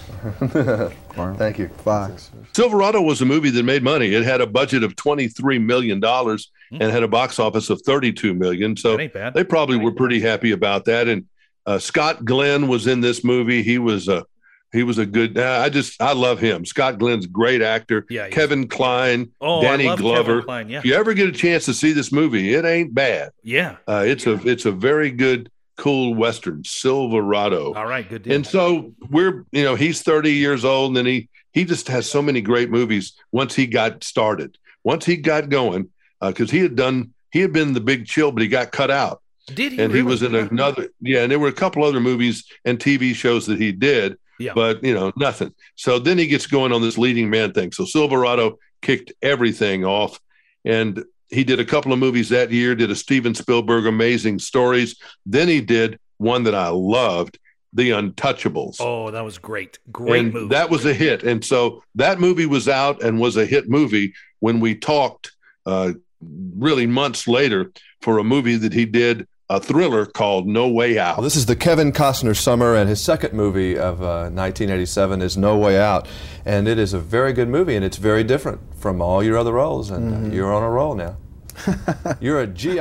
or 1.16 1.34
Thank 1.38 1.58
you. 1.58 1.68
Fox. 1.68 2.30
Silverado 2.54 3.00
was 3.02 3.20
a 3.20 3.24
movie 3.26 3.50
that 3.50 3.62
made 3.64 3.82
money. 3.82 4.14
It 4.14 4.24
had 4.24 4.40
a 4.40 4.46
budget 4.46 4.82
of 4.82 4.94
$23 4.96 5.62
million 5.64 6.02
and 6.04 6.82
had 6.92 7.02
a 7.02 7.08
box 7.08 7.38
office 7.38 7.68
of 7.70 7.80
32 7.82 8.32
million. 8.34 8.76
So 8.76 8.92
That 8.96 9.02
ain't 9.02 9.12
bad. 9.12 9.34
they 9.34 9.44
probably 9.44 9.76
were 9.78 9.92
pretty 9.92 10.20
happy 10.20 10.52
about 10.52 10.84
that. 10.86 11.06
And 11.08 11.26
uh, 11.66 11.78
Scott 11.78 12.24
Glenn 12.24 12.68
was 12.68 12.86
in 12.86 13.00
this 13.00 13.22
movie. 13.24 13.62
He 13.62 13.78
was 13.78 14.08
a 14.08 14.24
he 14.72 14.82
was 14.82 14.98
a 14.98 15.06
good. 15.06 15.38
Uh, 15.38 15.60
I 15.64 15.68
just 15.68 16.00
I 16.00 16.12
love 16.12 16.38
him. 16.40 16.64
Scott 16.64 16.98
Glenn's 16.98 17.26
great 17.26 17.60
actor. 17.62 18.06
Yeah. 18.10 18.28
Kevin 18.30 18.68
Kline, 18.68 19.30
Oh, 19.40 19.60
Danny 19.62 19.86
I 19.86 19.90
love 19.90 19.98
Glover. 19.98 20.22
Kevin 20.32 20.44
Kline. 20.44 20.68
Yeah, 20.70 20.78
If 20.78 20.84
you 20.86 20.94
ever 20.94 21.12
get 21.14 21.28
a 21.28 21.32
chance 21.32 21.64
to 21.66 21.74
see 21.74 21.92
this 21.92 22.10
movie, 22.12 22.54
it 22.54 22.64
ain't 22.64 22.94
bad. 22.94 23.30
yeah. 23.42 23.76
Uh, 23.86 24.04
it's 24.06 24.26
a 24.26 24.34
it's 24.48 24.64
a 24.64 24.72
very 24.72 25.10
good, 25.10 25.50
cool 25.76 26.14
western, 26.14 26.62
Silverado. 26.64 27.74
All 27.74 27.86
right, 27.86 28.08
good 28.08 28.22
deal. 28.22 28.34
And 28.34 28.46
so 28.46 28.92
we're, 29.10 29.44
you 29.52 29.64
know, 29.64 29.74
he's 29.74 30.02
30 30.02 30.32
years 30.32 30.64
old 30.64 30.88
and 30.90 30.96
then 30.96 31.06
he 31.06 31.28
he 31.52 31.64
just 31.64 31.88
has 31.88 32.08
so 32.10 32.22
many 32.22 32.40
great 32.40 32.70
movies 32.70 33.12
once 33.30 33.54
he 33.54 33.66
got 33.66 34.02
started. 34.04 34.56
Once 34.84 35.04
he 35.04 35.16
got 35.16 35.48
going, 35.50 35.88
because 36.20 36.50
he 36.50 36.58
had 36.60 36.76
done 36.76 37.12
he 37.30 37.40
had 37.40 37.52
been 37.52 37.72
the 37.72 37.80
big 37.80 38.06
chill, 38.06 38.32
but 38.32 38.42
he 38.42 38.48
got 38.48 38.72
cut 38.72 38.90
out. 38.90 39.20
Did 39.48 39.72
he? 39.72 39.80
And 39.82 39.92
he 39.92 40.02
was 40.02 40.22
in 40.22 40.34
another 40.34 40.88
yeah, 41.00 41.22
and 41.22 41.30
there 41.30 41.38
were 41.38 41.48
a 41.48 41.52
couple 41.52 41.82
other 41.84 42.00
movies 42.00 42.44
and 42.64 42.78
TV 42.78 43.14
shows 43.14 43.46
that 43.46 43.58
he 43.60 43.72
did, 43.72 44.16
Yeah. 44.42 44.52
but 44.54 44.82
you 44.82 44.94
know, 44.94 45.12
nothing. 45.16 45.54
So 45.76 45.98
then 45.98 46.18
he 46.18 46.26
gets 46.26 46.46
going 46.46 46.72
on 46.72 46.82
this 46.82 46.98
leading 46.98 47.30
man 47.30 47.52
thing. 47.52 47.72
So 47.72 47.84
Silverado 47.84 48.58
kicked 48.80 49.12
everything 49.22 49.84
off. 49.84 50.20
And 50.64 51.04
he 51.28 51.44
did 51.44 51.60
a 51.60 51.64
couple 51.64 51.92
of 51.92 51.98
movies 51.98 52.28
that 52.28 52.50
year, 52.50 52.74
did 52.74 52.90
a 52.90 52.96
Steven 52.96 53.34
Spielberg 53.34 53.86
Amazing 53.86 54.38
Stories. 54.38 54.96
Then 55.24 55.48
he 55.48 55.60
did 55.60 55.98
one 56.18 56.44
that 56.44 56.54
I 56.54 56.68
loved, 56.68 57.38
The 57.72 57.90
Untouchables. 57.90 58.76
Oh, 58.80 59.10
that 59.10 59.24
was 59.24 59.38
great. 59.38 59.78
Great 59.90 60.20
and 60.20 60.34
movie. 60.34 60.48
that 60.48 60.70
was 60.70 60.84
a 60.84 60.92
hit. 60.92 61.22
And 61.22 61.44
so 61.44 61.82
that 61.94 62.20
movie 62.20 62.46
was 62.46 62.68
out 62.68 63.02
and 63.02 63.18
was 63.18 63.36
a 63.36 63.46
hit 63.46 63.68
movie 63.68 64.12
when 64.40 64.60
we 64.60 64.74
talked 64.74 65.32
uh, 65.66 65.92
really 66.20 66.86
months 66.86 67.26
later 67.26 67.72
for 68.02 68.18
a 68.18 68.24
movie 68.24 68.56
that 68.56 68.72
he 68.72 68.84
did, 68.84 69.26
a 69.50 69.60
thriller 69.60 70.06
called 70.06 70.46
No 70.46 70.68
Way 70.68 70.98
Out. 70.98 71.18
Well, 71.18 71.24
this 71.24 71.36
is 71.36 71.46
the 71.46 71.56
Kevin 71.56 71.92
Costner 71.92 72.34
summer, 72.34 72.74
and 72.74 72.88
his 72.88 73.02
second 73.02 73.34
movie 73.34 73.76
of 73.76 74.00
uh, 74.00 74.30
1987 74.30 75.20
is 75.20 75.36
No 75.36 75.58
Way 75.58 75.78
Out. 75.78 76.08
And 76.46 76.66
it 76.66 76.78
is 76.78 76.94
a 76.94 76.98
very 76.98 77.32
good 77.32 77.48
movie, 77.48 77.76
and 77.76 77.84
it's 77.84 77.98
very 77.98 78.24
different 78.24 78.60
from 78.76 79.02
all 79.02 79.22
your 79.22 79.36
other 79.36 79.52
roles. 79.52 79.90
And 79.90 80.32
uh, 80.32 80.34
you're 80.34 80.52
on 80.52 80.62
a 80.62 80.70
roll 80.70 80.94
now. 80.94 81.16
you're 82.20 82.40
a 82.40 82.46
GI 82.46 82.76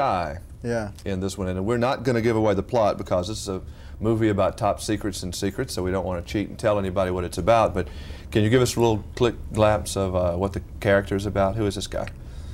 Yeah. 0.63 0.91
in 1.03 1.19
this 1.19 1.37
one, 1.37 1.47
and 1.49 1.65
we're 1.65 1.77
not 1.77 2.03
going 2.03 2.15
to 2.15 2.21
give 2.21 2.35
away 2.37 2.53
the 2.53 2.63
plot 2.63 2.97
because 2.97 3.27
this 3.27 3.41
is 3.41 3.49
a 3.49 3.61
movie 3.99 4.29
about 4.29 4.57
top 4.57 4.79
secrets 4.81 5.23
and 5.23 5.35
secrets, 5.35 5.73
so 5.73 5.83
we 5.83 5.91
don't 5.91 6.05
want 6.05 6.25
to 6.25 6.31
cheat 6.31 6.47
and 6.47 6.57
tell 6.57 6.79
anybody 6.79 7.11
what 7.11 7.23
it's 7.25 7.37
about. 7.37 7.73
But 7.73 7.87
can 8.31 8.43
you 8.43 8.49
give 8.49 8.61
us 8.61 8.77
a 8.77 8.79
little 8.79 9.03
click 9.15 9.35
glimpse 9.51 9.97
of 9.97 10.15
uh, 10.15 10.35
what 10.37 10.53
the 10.53 10.61
character 10.79 11.15
is 11.17 11.25
about? 11.25 11.55
Who 11.57 11.65
is 11.65 11.75
this 11.75 11.87
guy? 11.87 12.07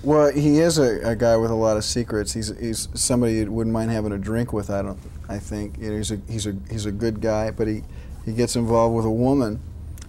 Well, 0.03 0.31
he 0.31 0.59
is 0.59 0.77
a, 0.77 0.99
a 1.01 1.15
guy 1.15 1.35
with 1.37 1.51
a 1.51 1.55
lot 1.55 1.75
of 1.75 1.83
secrets. 1.83 2.33
He's 2.33 2.55
he's 2.59 2.87
somebody 2.93 3.35
you 3.35 3.51
wouldn't 3.51 3.73
mind 3.73 3.91
having 3.91 4.11
a 4.11 4.17
drink 4.17 4.53
with. 4.53 4.69
I 4.69 4.81
don't. 4.81 4.99
I 5.27 5.39
think 5.39 5.77
you 5.79 5.89
know, 5.89 5.97
he's 5.97 6.11
a 6.11 6.19
he's 6.29 6.47
a 6.47 6.55
he's 6.69 6.85
a 6.85 6.91
good 6.91 7.19
guy, 7.19 7.51
but 7.51 7.67
he 7.67 7.83
he 8.25 8.33
gets 8.33 8.55
involved 8.55 8.95
with 8.95 9.05
a 9.05 9.11
woman, 9.11 9.59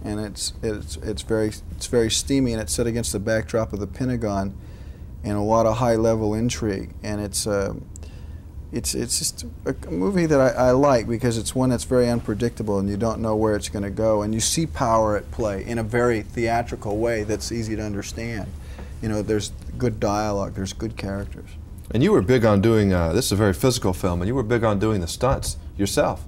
and 0.05 0.21
it's 0.21 0.53
it's 0.63 0.97
it's 0.99 1.23
very 1.23 1.53
it's 1.73 1.87
very 1.87 2.11
steamy, 2.11 2.53
and 2.53 2.61
it's 2.61 2.73
set 2.73 2.87
against 2.87 3.13
the 3.13 3.19
backdrop 3.19 3.73
of 3.73 3.81
the 3.81 3.87
Pentagon, 3.87 4.55
and 5.25 5.37
a 5.37 5.41
lot 5.41 5.67
of 5.67 5.79
high 5.79 5.97
level 5.97 6.35
intrigue, 6.35 6.95
and 7.03 7.21
it's. 7.21 7.47
Um, 7.47 7.87
it's 8.71 8.95
it's 8.95 9.19
just 9.19 9.47
a 9.65 9.91
movie 9.91 10.27
that 10.27 10.39
I, 10.39 10.69
I 10.69 10.71
like 10.73 11.09
because 11.09 11.39
it's 11.39 11.55
one 11.55 11.71
that's 11.71 11.85
very 11.85 12.07
unpredictable 12.07 12.79
and 12.79 12.87
you 12.87 12.99
don't 12.99 13.21
know 13.21 13.35
where 13.35 13.57
it's 13.57 13.71
going 13.71 13.83
to 13.83 13.91
go 13.91 14.21
and 14.21 14.35
you 14.35 14.41
see 14.41 14.67
power 14.67 15.17
at 15.17 15.31
play 15.31 15.65
in 15.65 15.79
a 15.79 15.83
very 15.83 16.21
theatrical 16.21 16.99
way 16.99 17.23
that's 17.23 17.51
easy 17.51 17.77
to 17.77 17.83
understand. 17.83 18.53
You 19.03 19.09
know, 19.09 19.23
there's 19.23 19.53
good 19.77 20.01
dialogue, 20.01 20.55
there's 20.55 20.73
good 20.73 20.97
characters. 20.97 21.51
And 21.91 22.03
you 22.03 22.13
were 22.13 22.23
big 22.23 22.45
on 22.45 22.61
doing, 22.61 22.93
uh, 22.93 23.13
this 23.13 23.27
is 23.27 23.33
a 23.33 23.37
very 23.37 23.55
physical 23.55 23.93
film, 23.93 24.21
and 24.21 24.29
you 24.29 24.35
were 24.35 24.43
big 24.43 24.65
on 24.65 24.79
doing 24.79 25.01
the 25.01 25.07
stunts 25.07 25.57
yourself. 25.77 26.25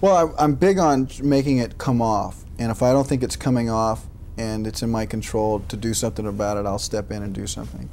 Well, 0.00 0.34
I, 0.38 0.44
I'm 0.44 0.54
big 0.54 0.78
on 0.78 1.08
making 1.22 1.58
it 1.58 1.78
come 1.78 2.02
off, 2.02 2.44
and 2.58 2.70
if 2.70 2.82
I 2.82 2.92
don't 2.92 3.06
think 3.06 3.22
it's 3.22 3.36
coming 3.36 3.70
off 3.70 4.06
and 4.36 4.66
it's 4.66 4.82
in 4.82 4.90
my 4.90 5.06
control 5.06 5.60
to 5.68 5.76
do 5.76 5.94
something 5.94 6.26
about 6.26 6.56
it, 6.56 6.66
I'll 6.66 6.78
step 6.78 7.10
in 7.10 7.22
and 7.22 7.34
do 7.34 7.46
something. 7.46 7.88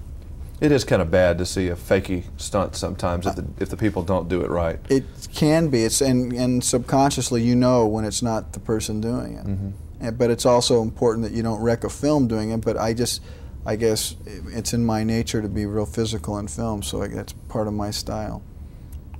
It 0.60 0.72
is 0.72 0.84
kind 0.84 1.02
of 1.02 1.12
bad 1.12 1.38
to 1.38 1.46
see 1.46 1.68
a 1.68 1.76
fakey 1.76 2.24
stunt 2.38 2.76
sometimes 2.76 3.28
if 3.28 3.36
the, 3.36 3.46
if 3.60 3.70
the 3.70 3.78
people 3.78 4.02
don't 4.02 4.28
do 4.28 4.42
it 4.42 4.50
right. 4.50 4.80
It 4.90 5.04
can 5.34 5.70
be. 5.70 5.84
It's 5.84 6.02
and, 6.02 6.34
and 6.34 6.64
subconsciously 6.64 7.44
you 7.44 7.56
know 7.56 7.86
when 7.86 8.06
it's 8.06 8.24
not 8.24 8.54
the 8.54 8.60
person 8.60 9.00
doing 9.00 9.36
it. 9.36 9.46
Mm-hmm. 9.46 9.70
And, 10.00 10.18
but 10.18 10.32
it's 10.32 10.48
also 10.48 10.82
important 10.82 11.26
that 11.26 11.34
you 11.34 11.44
don't 11.44 11.62
wreck 11.62 11.84
a 11.84 11.90
film 11.90 12.28
doing 12.28 12.50
it. 12.50 12.62
But 12.62 12.76
I 12.76 12.94
just, 12.94 13.22
I 13.68 13.76
guess 13.76 14.16
it's 14.26 14.74
in 14.74 14.86
my 14.86 15.04
nature 15.04 15.42
to 15.42 15.50
be 15.50 15.66
real 15.66 15.86
physical 15.86 16.38
in 16.40 16.48
film, 16.48 16.82
so 16.82 17.02
I, 17.04 17.08
that's 17.10 17.34
part 17.50 17.68
of 17.68 17.74
my 17.74 17.92
style. 17.92 18.42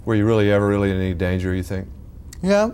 Were 0.06 0.16
you 0.16 0.26
really 0.26 0.50
ever 0.52 0.66
really 0.66 0.90
in 0.90 0.96
any 0.98 1.14
danger? 1.14 1.54
You 1.54 1.64
think? 1.64 1.90
Yeah, 2.42 2.70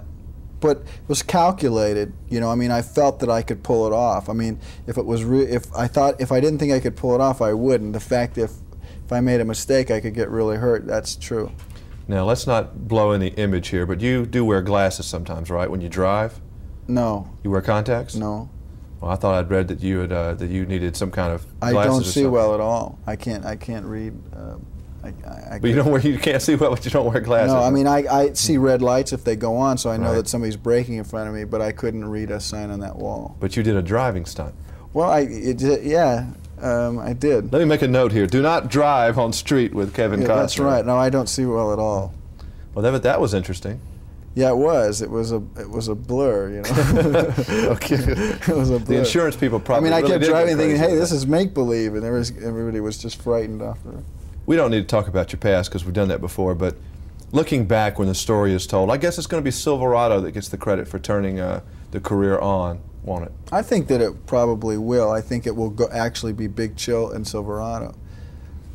but 0.59 0.77
it 0.77 0.85
was 1.09 1.23
calculated. 1.23 2.13
You 2.29 2.39
know, 2.39 2.49
I 2.51 2.55
mean, 2.55 2.69
I 2.69 2.83
felt 2.83 3.19
that 3.21 3.29
I 3.29 3.41
could 3.41 3.63
pull 3.63 3.87
it 3.87 3.91
off. 3.93 4.29
I 4.29 4.33
mean, 4.33 4.59
if 4.85 4.97
it 4.99 5.05
was, 5.05 5.23
re- 5.23 5.45
if 5.45 5.65
I 5.75 5.87
thought, 5.87 6.21
if 6.21 6.31
I 6.31 6.39
didn't 6.39 6.59
think 6.59 6.71
I 6.71 6.79
could 6.79 6.95
pull 6.95 7.15
it 7.15 7.21
off, 7.21 7.41
I 7.41 7.53
wouldn't. 7.53 7.93
The 7.93 7.99
fact 7.99 8.37
if 8.37 8.51
if 9.05 9.11
I 9.11 9.19
made 9.19 9.41
a 9.41 9.45
mistake, 9.45 9.89
I 9.91 9.99
could 9.99 10.13
get 10.13 10.29
really 10.29 10.57
hurt. 10.57 10.85
That's 10.85 11.15
true. 11.15 11.51
Now 12.07 12.23
let's 12.25 12.45
not 12.45 12.87
blow 12.87 13.11
any 13.11 13.29
image 13.29 13.69
here, 13.69 13.85
but 13.87 13.99
you 13.99 14.25
do 14.27 14.45
wear 14.45 14.61
glasses 14.61 15.07
sometimes, 15.07 15.49
right? 15.49 15.71
When 15.71 15.81
you 15.81 15.89
drive, 15.89 16.39
No, 16.87 17.29
you 17.43 17.49
wear 17.49 17.61
contacts. 17.61 18.13
no, 18.15 18.49
Well, 19.03 19.11
I 19.11 19.15
thought 19.17 19.35
I'd 19.35 19.49
read 19.49 19.67
that 19.67 19.81
you 19.81 19.99
had 19.99 20.13
uh, 20.13 20.33
that 20.35 20.49
you 20.49 20.65
needed 20.65 20.95
some 20.95 21.11
kind 21.11 21.33
of 21.33 21.45
I 21.61 21.73
don't 21.73 22.05
see 22.05 22.25
well 22.25 22.53
at 22.53 22.61
all. 22.61 22.97
I 23.05 23.17
can't, 23.17 23.43
I 23.45 23.57
can't 23.57 23.85
read. 23.85 24.13
Uh, 24.33 24.55
I, 25.03 25.07
I, 25.07 25.55
I 25.55 25.59
But 25.59 25.69
you 25.71 25.75
don't 25.75 25.91
wear 25.91 25.99
you 25.99 26.17
can't 26.17 26.41
see 26.41 26.55
well, 26.55 26.69
but 26.71 26.85
you 26.85 26.91
don't 26.91 27.11
wear 27.11 27.19
glasses. 27.19 27.51
No, 27.51 27.59
I 27.61 27.69
mean 27.69 27.85
I, 27.85 28.05
I 28.09 28.31
see 28.31 28.55
red 28.57 28.81
lights 28.81 29.11
if 29.11 29.25
they 29.25 29.35
go 29.35 29.57
on, 29.57 29.77
so 29.77 29.89
I 29.89 29.97
know 29.97 30.11
Right. 30.11 30.15
that 30.15 30.29
somebody's 30.29 30.55
braking 30.55 30.95
in 30.95 31.03
front 31.03 31.27
of 31.27 31.35
me. 31.35 31.43
But 31.43 31.61
I 31.61 31.73
couldn't 31.73 32.05
read 32.05 32.31
a 32.31 32.39
sign 32.39 32.69
on 32.71 32.79
that 32.79 32.95
wall. 32.95 33.35
But 33.41 33.57
you 33.57 33.61
did 33.63 33.75
a 33.75 33.81
driving 33.81 34.25
stunt. 34.25 34.55
Well, 34.93 35.09
I 35.11 35.27
it, 35.29 35.61
yeah, 35.83 36.27
um, 36.61 36.97
I 36.97 37.11
did. 37.11 37.51
Let 37.51 37.59
me 37.59 37.65
make 37.65 37.81
a 37.81 37.89
note 37.89 38.13
here. 38.13 38.25
Do 38.25 38.41
not 38.41 38.69
drive 38.69 39.19
on 39.19 39.33
street 39.33 39.73
with 39.73 39.93
Kevin 39.93 40.21
Yeah, 40.21 40.27
Costner. 40.29 40.35
that's 40.37 40.59
right. 40.59 40.85
No, 40.85 40.95
I 40.95 41.09
don't 41.09 41.27
see 41.27 41.45
well 41.45 41.73
at 41.73 41.79
all. 41.79 42.13
Well, 42.73 42.89
that, 42.89 43.03
that 43.03 43.19
was 43.19 43.33
interesting. 43.33 43.81
Yeah, 44.35 44.49
it 44.49 44.57
was. 44.57 45.01
It 45.01 45.09
was 45.09 45.31
a 45.31 45.43
it 45.57 45.69
was 45.69 45.87
a 45.87 45.95
blur, 45.95 46.49
you 46.49 46.61
know. 46.61 47.33
Okay. 47.73 47.95
it 47.97 48.47
was 48.47 48.71
a 48.71 48.79
blur. 48.79 48.95
The 48.95 48.97
insurance 48.99 49.35
people 49.35 49.59
probably. 49.59 49.89
I 49.89 49.91
mean, 49.91 49.93
I 49.93 49.99
really 49.99 50.19
kept 50.19 50.31
driving 50.31 50.57
thinking, 50.57 50.77
"Hey, 50.77 50.95
this 50.95 51.11
is 51.11 51.27
make 51.27 51.53
believe," 51.53 51.93
and 51.93 52.03
was 52.11 52.31
everybody 52.41 52.79
was 52.79 52.97
just 52.97 53.21
frightened 53.21 53.61
after. 53.61 54.03
We 54.45 54.55
don't 54.55 54.71
need 54.71 54.81
to 54.81 54.87
talk 54.87 55.07
about 55.07 55.31
your 55.31 55.39
past 55.39 55.69
because 55.69 55.85
we've 55.85 55.93
done 55.93 56.07
that 56.09 56.19
before. 56.19 56.55
But 56.55 56.75
looking 57.31 57.65
back, 57.65 57.99
when 57.99 58.07
the 58.07 58.15
story 58.15 58.53
is 58.53 58.65
told, 58.67 58.89
I 58.89 58.97
guess 58.97 59.17
it's 59.17 59.27
going 59.27 59.41
to 59.41 59.45
be 59.45 59.51
Silverado 59.51 60.19
that 60.21 60.31
gets 60.31 60.49
the 60.49 60.57
credit 60.57 60.87
for 60.87 60.99
turning 60.99 61.39
uh, 61.39 61.61
the 61.91 61.99
career 61.99 62.39
on, 62.39 62.81
won't 63.03 63.25
it? 63.25 63.31
I 63.51 63.61
think 63.61 63.87
that 63.87 64.01
it 64.01 64.25
probably 64.25 64.77
will. 64.77 65.11
I 65.11 65.21
think 65.21 65.45
it 65.45 65.55
will 65.55 65.69
go, 65.69 65.87
actually 65.91 66.33
be 66.33 66.47
Big 66.47 66.75
Chill 66.75 67.11
and 67.11 67.25
Silverado. 67.27 67.95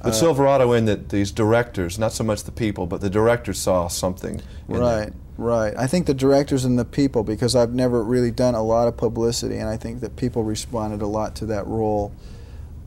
But 0.03 0.13
Silverado, 0.15 0.73
in 0.73 0.85
that 0.85 1.09
these 1.09 1.33
directors, 1.33 1.99
not 1.99 2.13
so 2.13 2.23
much 2.23 2.45
the 2.45 2.53
people, 2.53 2.87
but 2.87 3.01
the 3.01 3.11
directors 3.11 3.59
saw 3.59 3.89
something. 3.89 4.41
in 4.69 4.75
there. 4.75 5.13
Right. 5.39 5.73
I 5.79 5.87
think 5.87 6.07
the 6.07 6.15
directors 6.15 6.65
and 6.65 6.77
the 6.77 6.85
people, 6.85 7.23
because 7.23 7.55
I've 7.55 7.73
never 7.73 8.03
really 8.03 8.33
done 8.33 8.57
a 8.57 8.63
lot 8.63 8.89
of 8.89 8.97
publicity, 8.97 9.57
and 9.57 9.69
I 9.69 9.77
think 9.77 10.01
that 10.01 10.17
people 10.17 10.43
responded 10.43 11.01
a 11.01 11.07
lot 11.07 11.37
to 11.37 11.47
that 11.47 11.65
role. 11.69 12.13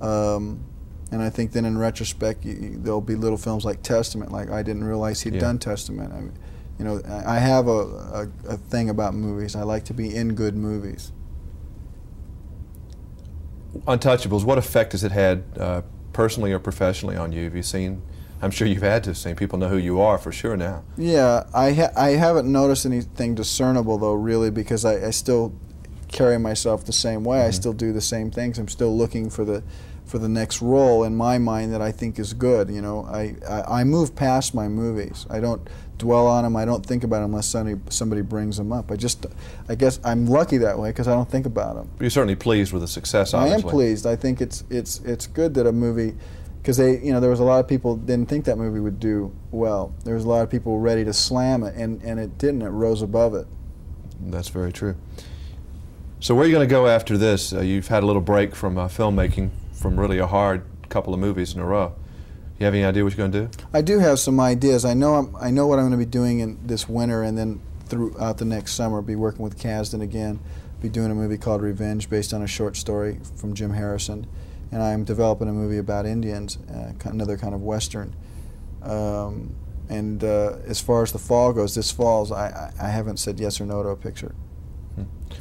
Um, 0.02 0.60
and 1.14 1.22
I 1.22 1.30
think 1.30 1.54
then 1.54 1.64
in 1.64 1.78
retrospect, 1.78 2.44
you, 2.44 2.54
you- 2.54 2.78
there'll 2.78 3.00
be 3.02 3.16
little 3.16 3.38
films 3.38 3.64
like 3.64 3.82
Testament, 3.84 4.32
like 4.34 4.50
I 4.52 4.64
didn't 4.64 4.84
realize 4.84 5.22
he'd 5.22 5.36
Yeah. 5.36 5.40
done 5.42 5.60
Testament. 5.60 6.12
I 6.14 6.20
mean, 6.20 6.34
you 6.78 6.84
know, 6.86 7.02
I 7.08 7.36
I 7.38 7.40
have 7.40 7.68
a, 7.70 7.72
a, 7.72 8.28
a 8.50 8.58
thing 8.58 8.90
about 8.90 9.14
movies. 9.16 9.56
I 9.56 9.64
like 9.64 9.86
to 9.86 9.94
be 9.94 10.14
in 10.14 10.34
good 10.36 10.56
movies. 10.56 11.12
Untouchables, 13.88 14.44
what 14.44 14.58
effect 14.58 14.92
has 14.92 15.04
it 15.06 15.12
had 15.14 15.44
uh, 15.58 15.82
personally 16.12 16.52
or 16.52 16.60
professionally 16.60 17.16
on 17.16 17.32
you? 17.32 17.46
Have 17.46 17.56
you 17.56 17.64
seen? 17.64 18.02
I'm 18.42 18.52
sure 18.52 18.68
you've 18.68 18.82
had 18.82 19.04
to 19.06 19.16
seen. 19.16 19.36
People 19.36 19.60
know 19.60 19.68
who 19.70 19.78
you 19.78 20.02
are 20.02 20.18
for 20.18 20.32
sure 20.32 20.58
now. 20.58 20.84
Yeah, 20.98 21.46
I 21.54 21.74
ha- 21.74 21.92
I 21.96 22.10
haven't 22.12 22.52
noticed 22.52 22.86
anything 22.86 23.36
discernible 23.36 23.98
though, 23.98 24.14
really, 24.14 24.50
because 24.50 24.84
I, 24.86 25.08
I 25.08 25.10
still 25.12 25.54
carry 26.08 26.38
myself 26.38 26.86
the 26.86 26.94
same 26.94 27.24
way. 27.24 27.40
I 27.40 27.44
mm-hmm. 27.44 27.52
still 27.54 27.74
do 27.74 27.94
the 27.94 28.02
same 28.02 28.32
things. 28.32 28.58
I'm 28.58 28.68
still 28.68 28.96
looking 28.96 29.30
for 29.30 29.46
the 29.46 29.64
for 30.06 30.20
the 30.20 30.30
next 30.30 30.62
role 30.62 31.06
in 31.06 31.16
my 31.16 31.38
mind 31.38 31.74
that 31.74 31.82
I 31.82 31.92
think 31.94 32.20
is 32.20 32.34
good. 32.34 32.70
You 32.70 32.82
know, 32.82 33.06
I, 33.06 33.36
I, 33.48 33.80
I 33.80 33.84
move 33.86 34.14
past 34.14 34.54
my 34.54 34.68
movies. 34.68 35.26
I 35.30 35.40
don't 35.40 35.66
dwell 35.98 36.28
on 36.28 36.44
them. 36.44 36.58
I 36.58 36.66
don't 36.66 36.86
think 36.86 37.06
about 37.06 37.22
them 37.22 37.32
unless 37.32 37.48
somebody 37.48 37.80
somebody 37.90 38.22
brings 38.22 38.58
them 38.58 38.74
up. 38.74 38.92
I 38.92 38.98
just 38.98 39.26
I 39.70 39.76
guess 39.76 40.00
I'm 40.04 40.26
lucky 40.26 40.58
that 40.58 40.78
way 40.78 40.90
because 40.90 41.08
I 41.08 41.14
don't 41.14 41.30
think 41.30 41.46
about 41.46 41.76
them. 41.76 41.90
But 41.96 42.04
you're 42.04 42.10
certainly 42.10 42.36
pleased 42.36 42.74
with 42.74 42.82
the 42.82 42.88
success. 42.88 43.34
I 43.34 43.48
am 43.48 43.62
pleased. 43.62 44.06
I 44.06 44.16
think 44.16 44.42
it's 44.42 44.64
it's 44.70 45.00
it's 45.00 45.28
good 45.28 45.54
that 45.54 45.66
a 45.66 45.72
movie, 45.72 46.18
because 46.62 46.78
they 46.78 47.00
you 47.00 47.12
know 47.12 47.20
there 47.20 47.30
was 47.30 47.40
a 47.40 47.44
lot 47.44 47.60
of 47.60 47.68
people 47.68 47.96
didn't 47.96 48.30
think 48.30 48.46
that 48.46 48.58
movie 48.58 48.80
would 48.80 49.00
do 49.00 49.34
well. 49.52 49.94
There 50.04 50.16
was 50.16 50.26
a 50.26 50.30
lot 50.30 50.44
of 50.44 50.50
people 50.50 50.80
ready 50.80 51.04
to 51.06 51.14
slam 51.14 51.64
it, 51.64 51.76
and 51.76 52.02
and 52.04 52.20
it 52.20 52.38
didn't. 52.38 52.62
It 52.62 52.70
rose 52.70 53.02
above 53.02 53.34
it. 53.34 53.48
That's 54.20 54.50
very 54.50 54.72
true. 54.72 54.96
So 56.20 56.36
where 56.36 56.44
are 56.44 56.48
you 56.48 56.54
going 56.54 56.68
to 56.68 56.72
go 56.72 56.88
after 56.88 57.18
this? 57.18 57.52
Uh, 57.52 57.62
you've 57.62 57.88
had 57.88 58.04
a 58.04 58.06
little 58.06 58.22
break 58.22 58.56
from 58.56 58.78
uh, 58.78 58.88
filmmaking, 58.88 59.50
from 59.74 60.00
really 60.00 60.20
a 60.20 60.28
hard 60.28 60.64
couple 60.90 61.16
of 61.16 61.20
movies 61.20 61.56
in 61.56 61.60
a 61.60 61.66
row. 61.66 61.96
You 62.60 62.66
have 62.66 62.76
any 62.76 62.84
idea 62.84 63.04
what 63.04 63.18
you're 63.18 63.28
going 63.28 63.32
to 63.32 63.48
do? 63.48 63.64
I 63.74 63.82
do 63.82 63.98
have 63.98 64.20
some 64.20 64.40
ideas. 64.40 64.86
I 64.86 64.94
know 64.94 65.16
I'm, 65.16 65.36
I 65.38 65.50
know 65.50 65.66
what 65.66 65.80
I'm 65.80 65.86
going 65.86 66.00
to 66.00 66.06
be 66.06 66.06
doing 66.06 66.42
in 66.42 66.60
this 66.64 66.88
winter, 66.88 67.24
and 67.24 67.36
then 67.36 67.60
throughout 67.86 68.38
the 68.38 68.46
next 68.46 68.74
summer, 68.74 69.02
be 69.02 69.16
working 69.16 69.42
with 69.42 69.60
Kasdan 69.60 70.02
again. 70.02 70.40
Be 70.80 70.90
doing 70.90 71.10
a 71.10 71.16
movie 71.16 71.40
called 71.40 71.64
Revenge, 71.64 72.08
based 72.08 72.36
on 72.36 72.44
a 72.44 72.48
short 72.48 72.78
story 72.78 73.20
from 73.36 73.56
Jim 73.56 73.74
Harrison, 73.74 74.28
and 74.72 74.82
I'm 74.82 75.04
developing 75.04 75.48
a 75.48 75.54
movie 75.54 75.78
about 75.78 76.06
Indians, 76.06 76.58
uh, 76.74 76.94
another 77.10 77.38
kind 77.38 77.54
of 77.54 77.62
western. 77.62 78.16
Um, 78.82 79.56
and 79.90 80.24
uh, 80.24 80.58
as 80.66 80.80
far 80.80 81.04
as 81.04 81.12
the 81.12 81.20
fall 81.20 81.52
goes, 81.52 81.76
this 81.76 81.92
fall's 81.92 82.32
I, 82.32 82.74
I 82.82 82.88
haven't 82.88 83.18
said 83.18 83.40
yes 83.40 83.60
or 83.60 83.66
no 83.66 83.84
to 83.84 83.90
a 83.90 83.98
picture. 83.98 84.34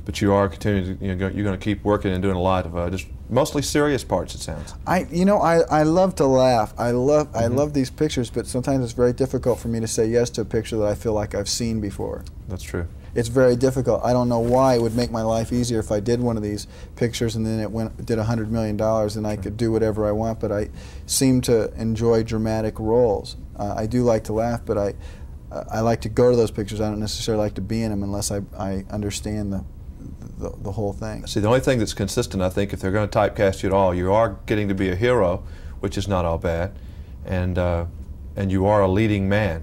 But 0.05 0.21
you 0.21 0.33
are 0.33 0.49
continuing. 0.49 0.99
To, 0.99 1.05
you 1.05 1.15
know, 1.15 1.29
you're 1.29 1.45
going 1.45 1.59
to 1.59 1.65
keep 1.65 1.85
working 1.85 2.13
and 2.13 2.23
doing 2.23 2.37
a 2.37 2.41
lot 2.41 2.67
of 2.67 2.77
uh, 2.77 2.91
just 2.91 3.07
mostly 3.31 3.63
serious 3.63 4.05
parts. 4.05 4.35
It 4.35 4.41
sounds. 4.41 4.75
I, 4.87 5.07
you 5.11 5.25
know, 5.25 5.39
I, 5.39 5.61
I 5.61 5.83
love 5.85 6.15
to 6.17 6.27
laugh. 6.27 6.75
I 6.77 6.91
love 6.91 7.29
I 7.35 7.47
love 7.47 7.73
these 7.73 7.91
pictures, 7.91 8.31
but 8.31 8.47
sometimes 8.47 8.85
it's 8.85 8.93
very 8.93 9.13
difficult 9.13 9.59
for 9.59 9.69
me 9.69 9.81
to 9.81 9.87
say 9.87 10.07
yes 10.07 10.31
to 10.31 10.43
a 10.43 10.45
picture 10.45 10.77
that 10.79 10.87
I 10.87 10.95
feel 10.95 11.13
like 11.13 11.35
I've 11.35 11.49
seen 11.49 11.81
before. 11.81 12.25
That's 12.49 12.63
true. 12.63 12.87
It's 13.15 13.29
very 13.29 13.57
difficult. 13.57 14.05
I 14.05 14.13
don't 14.13 14.29
know 14.29 14.39
why 14.39 14.75
it 14.75 14.83
would 14.83 14.95
make 14.95 15.11
my 15.11 15.23
life 15.23 15.53
easier 15.53 15.81
if 15.81 15.91
I 15.91 15.99
did 15.99 16.21
one 16.21 16.37
of 16.37 16.45
these 16.45 16.69
pictures 16.95 17.35
and 17.35 17.45
then 17.45 17.59
it 17.59 17.71
went 17.71 18.07
did 18.07 18.19
a 18.19 18.25
hundred 18.25 18.53
million 18.53 18.77
dollars 18.77 19.17
and 19.17 19.27
I 19.27 19.37
could 19.37 19.57
do 19.57 19.73
whatever 19.73 20.07
I 20.07 20.13
want. 20.13 20.41
But 20.41 20.53
I 20.53 20.71
seem 21.07 21.41
to 21.43 21.73
enjoy 21.81 22.23
dramatic 22.23 22.79
roles. 22.79 23.37
Uh, 23.57 23.75
I 23.77 23.87
do 23.87 24.05
like 24.05 24.25
to 24.25 24.33
laugh, 24.33 24.61
but 24.65 24.79
I 24.79 24.95
uh, 25.51 25.65
I 25.71 25.81
like 25.81 26.03
to 26.03 26.09
go 26.09 26.31
to 26.31 26.37
those 26.37 26.51
pictures. 26.51 26.81
I 26.81 26.89
don't 26.89 27.01
necessarily 27.01 27.43
like 27.43 27.55
to 27.55 27.61
be 27.61 27.83
in 27.83 27.91
them 27.91 28.03
unless 28.03 28.31
I 28.31 28.43
I 28.57 28.85
understand 28.91 29.53
the 29.53 29.65
the, 30.41 30.51
the 30.63 30.73
whole 30.73 30.93
thing. 30.93 31.27
See, 31.27 31.41
the 31.41 31.49
only 31.49 31.61
thing 31.61 31.79
that's 31.79 31.95
consistent, 31.95 32.43
I 32.43 32.49
think, 32.51 32.73
if 32.73 32.81
they're 32.81 32.91
going 32.93 33.09
to 33.09 33.19
typecast 33.19 33.63
you 33.63 33.69
at 33.69 33.73
all, 33.73 33.95
you 33.95 34.13
are 34.13 34.39
getting 34.47 34.69
to 34.69 34.75
be 34.75 34.89
a 34.91 34.97
hero, 34.97 35.45
which 35.81 35.97
is 35.99 36.09
not 36.09 36.25
all 36.25 36.39
bad, 36.39 36.73
and 37.25 37.57
uh, 37.59 37.85
and 38.37 38.51
you 38.51 38.67
are 38.67 38.81
a 38.83 38.89
leading 38.89 39.29
man. 39.29 39.63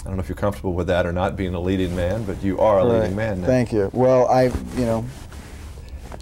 I 0.00 0.08
don't 0.08 0.16
know 0.16 0.22
if 0.22 0.28
you're 0.28 0.36
comfortable 0.36 0.72
with 0.74 0.86
that 0.88 1.04
or 1.06 1.12
not, 1.12 1.36
being 1.36 1.54
a 1.54 1.60
leading 1.60 1.96
man, 1.96 2.24
but 2.24 2.42
you 2.42 2.58
are 2.58 2.78
a 2.80 2.84
Right. 2.84 3.00
leading 3.00 3.16
man 3.16 3.40
now. 3.40 3.46
Thank 3.46 3.72
you. 3.72 3.90
Well, 3.92 4.26
I 4.28 4.44
you 4.76 4.84
know. 4.84 5.04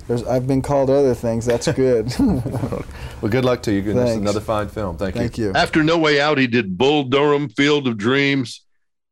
There's, 0.07 0.23
I've 0.25 0.47
been 0.47 0.61
called 0.61 0.91
other 0.91 1.15
things. 1.15 1.47
That's 1.47 1.67
good. 1.73 2.13
Well, 3.23 3.31
good 3.31 3.45
luck 3.47 3.63
to 3.63 3.73
you. 3.73 3.81
This 3.81 3.95
is 3.95 4.01
Thanks. 4.03 4.17
another 4.21 4.41
fine 4.41 4.69
film. 4.69 4.99
Thank, 4.99 5.15
Thank 5.15 5.39
you. 5.39 5.47
you. 5.47 5.53
After 5.55 5.83
No 5.83 5.97
Way 5.97 6.21
Out, 6.21 6.37
he 6.37 6.47
did 6.47 6.77
Bull 6.77 7.05
Durham, 7.05 7.49
Field 7.49 7.89
of 7.89 7.97
Dreams, 7.97 8.61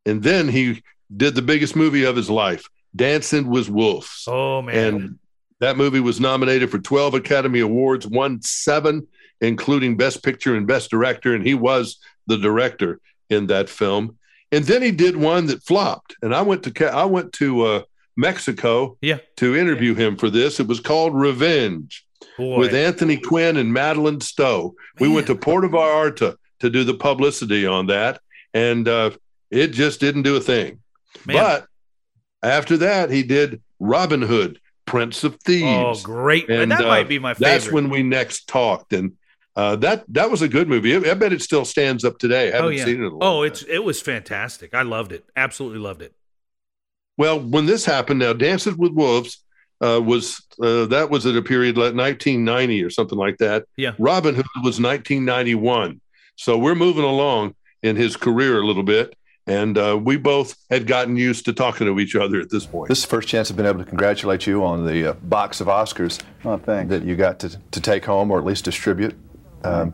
and 0.04 0.22
then 0.22 0.48
he 0.48 0.82
did 1.16 1.34
the 1.34 1.40
biggest 1.40 1.74
movie 1.76 2.04
of 2.04 2.14
his 2.14 2.28
life, 2.28 2.68
Dancing 2.94 3.48
with 3.48 3.68
Wolves. 3.68 4.24
Oh 4.26 4.62
man. 4.62 4.94
And 4.94 5.18
that 5.60 5.76
movie 5.76 6.00
was 6.00 6.20
nominated 6.20 6.70
for 6.70 6.78
12 6.78 7.14
Academy 7.14 7.60
Awards, 7.60 8.06
won 8.06 8.42
seven, 8.42 9.06
including 9.40 9.96
Best 9.96 10.22
Picture 10.24 10.56
and 10.56 10.66
Best 10.66 10.90
Director, 10.90 11.34
and 11.34 11.46
he 11.46 11.54
was 11.54 11.98
the 12.26 12.36
director 12.36 13.00
in 13.30 13.46
that 13.46 13.68
film. 13.68 14.18
And 14.50 14.64
then 14.64 14.82
he 14.82 14.90
did 14.90 15.16
one 15.16 15.46
that 15.46 15.62
flopped, 15.62 16.16
and 16.20 16.34
I 16.34 16.42
went 16.42 16.62
to 16.64 16.86
I 16.92 17.04
went 17.04 17.32
to 17.34 17.62
uh, 17.62 17.82
Mexico 18.16 18.98
yeah. 19.00 19.18
to 19.36 19.56
interview 19.56 19.94
him 19.94 20.16
for 20.16 20.28
this. 20.28 20.60
It 20.60 20.66
was 20.66 20.80
called 20.80 21.14
Revenge 21.14 22.04
Boy. 22.36 22.58
with 22.58 22.74
Anthony 22.74 23.16
Quinn 23.16 23.56
and 23.56 23.72
Madeleine 23.72 24.20
Stowe. 24.20 24.74
We 25.00 25.08
went 25.08 25.26
to 25.28 25.34
Puerto 25.34 25.68
Vallarta 25.68 26.36
to 26.60 26.70
do 26.70 26.84
the 26.84 26.94
publicity 26.94 27.66
on 27.66 27.86
that, 27.86 28.20
and 28.52 28.86
uh, 28.86 29.12
it 29.50 29.68
just 29.68 30.00
didn't 30.00 30.22
do 30.22 30.36
a 30.36 30.40
thing. 30.40 30.80
Man. 31.24 31.36
But 31.36 31.66
after 32.42 32.76
that, 32.78 33.10
he 33.10 33.22
did 33.22 33.62
Robin 33.78 34.22
Hood, 34.22 34.60
Prince 34.86 35.24
of 35.24 35.36
Thieves. 35.40 36.00
Oh, 36.00 36.02
great! 36.02 36.48
And, 36.48 36.70
that 36.70 36.84
uh, 36.84 36.88
might 36.88 37.08
be 37.08 37.18
my 37.18 37.34
favorite. 37.34 37.50
That's 37.50 37.72
when 37.72 37.90
we 37.90 38.02
next 38.02 38.48
talked, 38.48 38.92
and 38.92 39.12
uh, 39.54 39.76
that 39.76 40.04
that 40.08 40.30
was 40.30 40.42
a 40.42 40.48
good 40.48 40.68
movie. 40.68 40.94
I, 40.94 41.10
I 41.10 41.14
bet 41.14 41.32
it 41.32 41.42
still 41.42 41.64
stands 41.64 42.04
up 42.04 42.18
today. 42.18 42.48
I 42.52 42.56
haven't 42.56 42.64
oh 42.64 42.68
yeah. 42.70 42.84
seen 42.84 42.96
it. 42.96 42.98
In 42.98 43.04
a 43.04 43.08
long 43.08 43.22
oh, 43.22 43.42
time. 43.42 43.52
it's 43.52 43.62
it 43.62 43.84
was 43.84 44.00
fantastic. 44.00 44.74
I 44.74 44.82
loved 44.82 45.12
it. 45.12 45.24
Absolutely 45.36 45.78
loved 45.78 46.02
it. 46.02 46.14
well 47.16 47.40
when 47.40 47.66
this 47.66 47.84
happened. 47.84 48.20
Now, 48.20 48.32
Dances 48.32 48.76
with 48.76 48.92
Wolves 48.92 49.42
uh, 49.82 50.00
was 50.00 50.42
uh, 50.62 50.86
that 50.86 51.10
was 51.10 51.26
at 51.26 51.36
a 51.36 51.42
period 51.42 51.76
like 51.76 51.94
1990 51.94 52.82
or 52.82 52.90
something 52.90 53.18
like 53.18 53.38
that. 53.38 53.64
Yeah. 53.76 53.92
Robin 53.98 54.34
Hood 54.34 54.46
was 54.62 54.80
1991. 54.80 56.00
So 56.36 56.56
we're 56.56 56.74
moving 56.74 57.04
along 57.04 57.54
in 57.82 57.96
his 57.96 58.16
career 58.16 58.60
a 58.60 58.66
little 58.66 58.84
bit, 58.84 59.14
and 59.46 59.76
uh, 59.76 59.98
we 60.02 60.16
both 60.16 60.56
had 60.70 60.86
gotten 60.86 61.16
used 61.16 61.44
to 61.46 61.52
talking 61.52 61.86
to 61.86 61.98
each 62.00 62.14
other 62.14 62.40
at 62.40 62.50
this 62.50 62.64
point. 62.66 62.88
This 62.88 62.98
is 62.98 63.04
the 63.04 63.10
first 63.10 63.28
chance 63.28 63.50
I've 63.50 63.56
been 63.56 63.66
able 63.66 63.80
to 63.80 63.84
congratulate 63.84 64.46
you 64.46 64.64
on 64.64 64.86
the 64.86 65.10
uh, 65.10 65.12
box 65.14 65.60
of 65.60 65.66
Oscars 65.66 66.22
Oh, 66.44 66.56
thanks. 66.58 66.90
that 66.90 67.02
you 67.04 67.16
got 67.16 67.38
to, 67.40 67.56
to 67.72 67.80
take 67.80 68.04
home 68.04 68.30
or 68.30 68.38
at 68.38 68.44
least 68.44 68.64
distribute. 68.64 69.14
Um, 69.64 69.92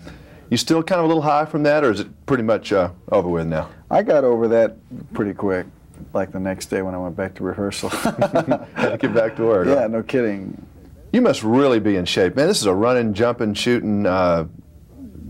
you 0.50 0.56
still 0.56 0.82
kind 0.82 0.98
of 0.98 1.04
a 1.04 1.08
little 1.08 1.22
high 1.22 1.44
from 1.44 1.62
that, 1.64 1.84
or 1.84 1.90
is 1.90 2.00
it 2.00 2.26
pretty 2.26 2.42
much 2.42 2.72
uh, 2.72 2.90
over 3.12 3.28
with 3.28 3.46
now? 3.46 3.68
I 3.90 4.02
got 4.02 4.24
over 4.24 4.48
that 4.48 4.76
pretty 5.12 5.34
quick, 5.34 5.66
like 6.14 6.32
the 6.32 6.40
next 6.40 6.66
day 6.66 6.80
when 6.82 6.94
I 6.94 6.98
went 6.98 7.16
back 7.16 7.34
to 7.36 7.42
rehearsal. 7.44 7.88
Had 7.90 8.90
to 8.92 8.98
get 8.98 9.12
back 9.14 9.36
to 9.36 9.44
work. 9.44 9.66
yeah, 9.68 9.86
no 9.86 10.02
kidding. 10.02 10.66
You 11.12 11.20
must 11.22 11.42
really 11.42 11.80
be 11.80 11.96
in 11.96 12.04
shape, 12.04 12.36
man. 12.36 12.48
This 12.48 12.60
is 12.60 12.66
a 12.66 12.74
running, 12.74 13.12
jumping, 13.14 13.54
shooting, 13.54 14.04
uh, 14.06 14.46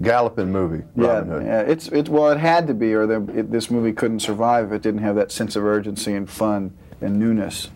galloping 0.00 0.50
movie. 0.50 0.84
Robin 0.94 1.28
yeah, 1.28 1.34
Hood. 1.34 1.46
yeah, 1.46 1.60
it's 1.60 1.88
it. 1.88 2.08
Well, 2.08 2.30
it 2.30 2.38
had 2.38 2.66
to 2.66 2.74
be, 2.74 2.94
or 2.94 3.06
the, 3.06 3.38
it, 3.38 3.50
this 3.50 3.70
movie 3.70 3.92
couldn't 3.92 4.20
survive 4.20 4.66
if 4.66 4.72
it 4.72 4.82
didn't 4.82 5.02
have 5.02 5.16
that 5.16 5.32
sense 5.32 5.56
of 5.56 5.64
urgency 5.64 6.14
and 6.14 6.28
fun 6.28 6.76
and 7.00 7.18
newness 7.18 7.70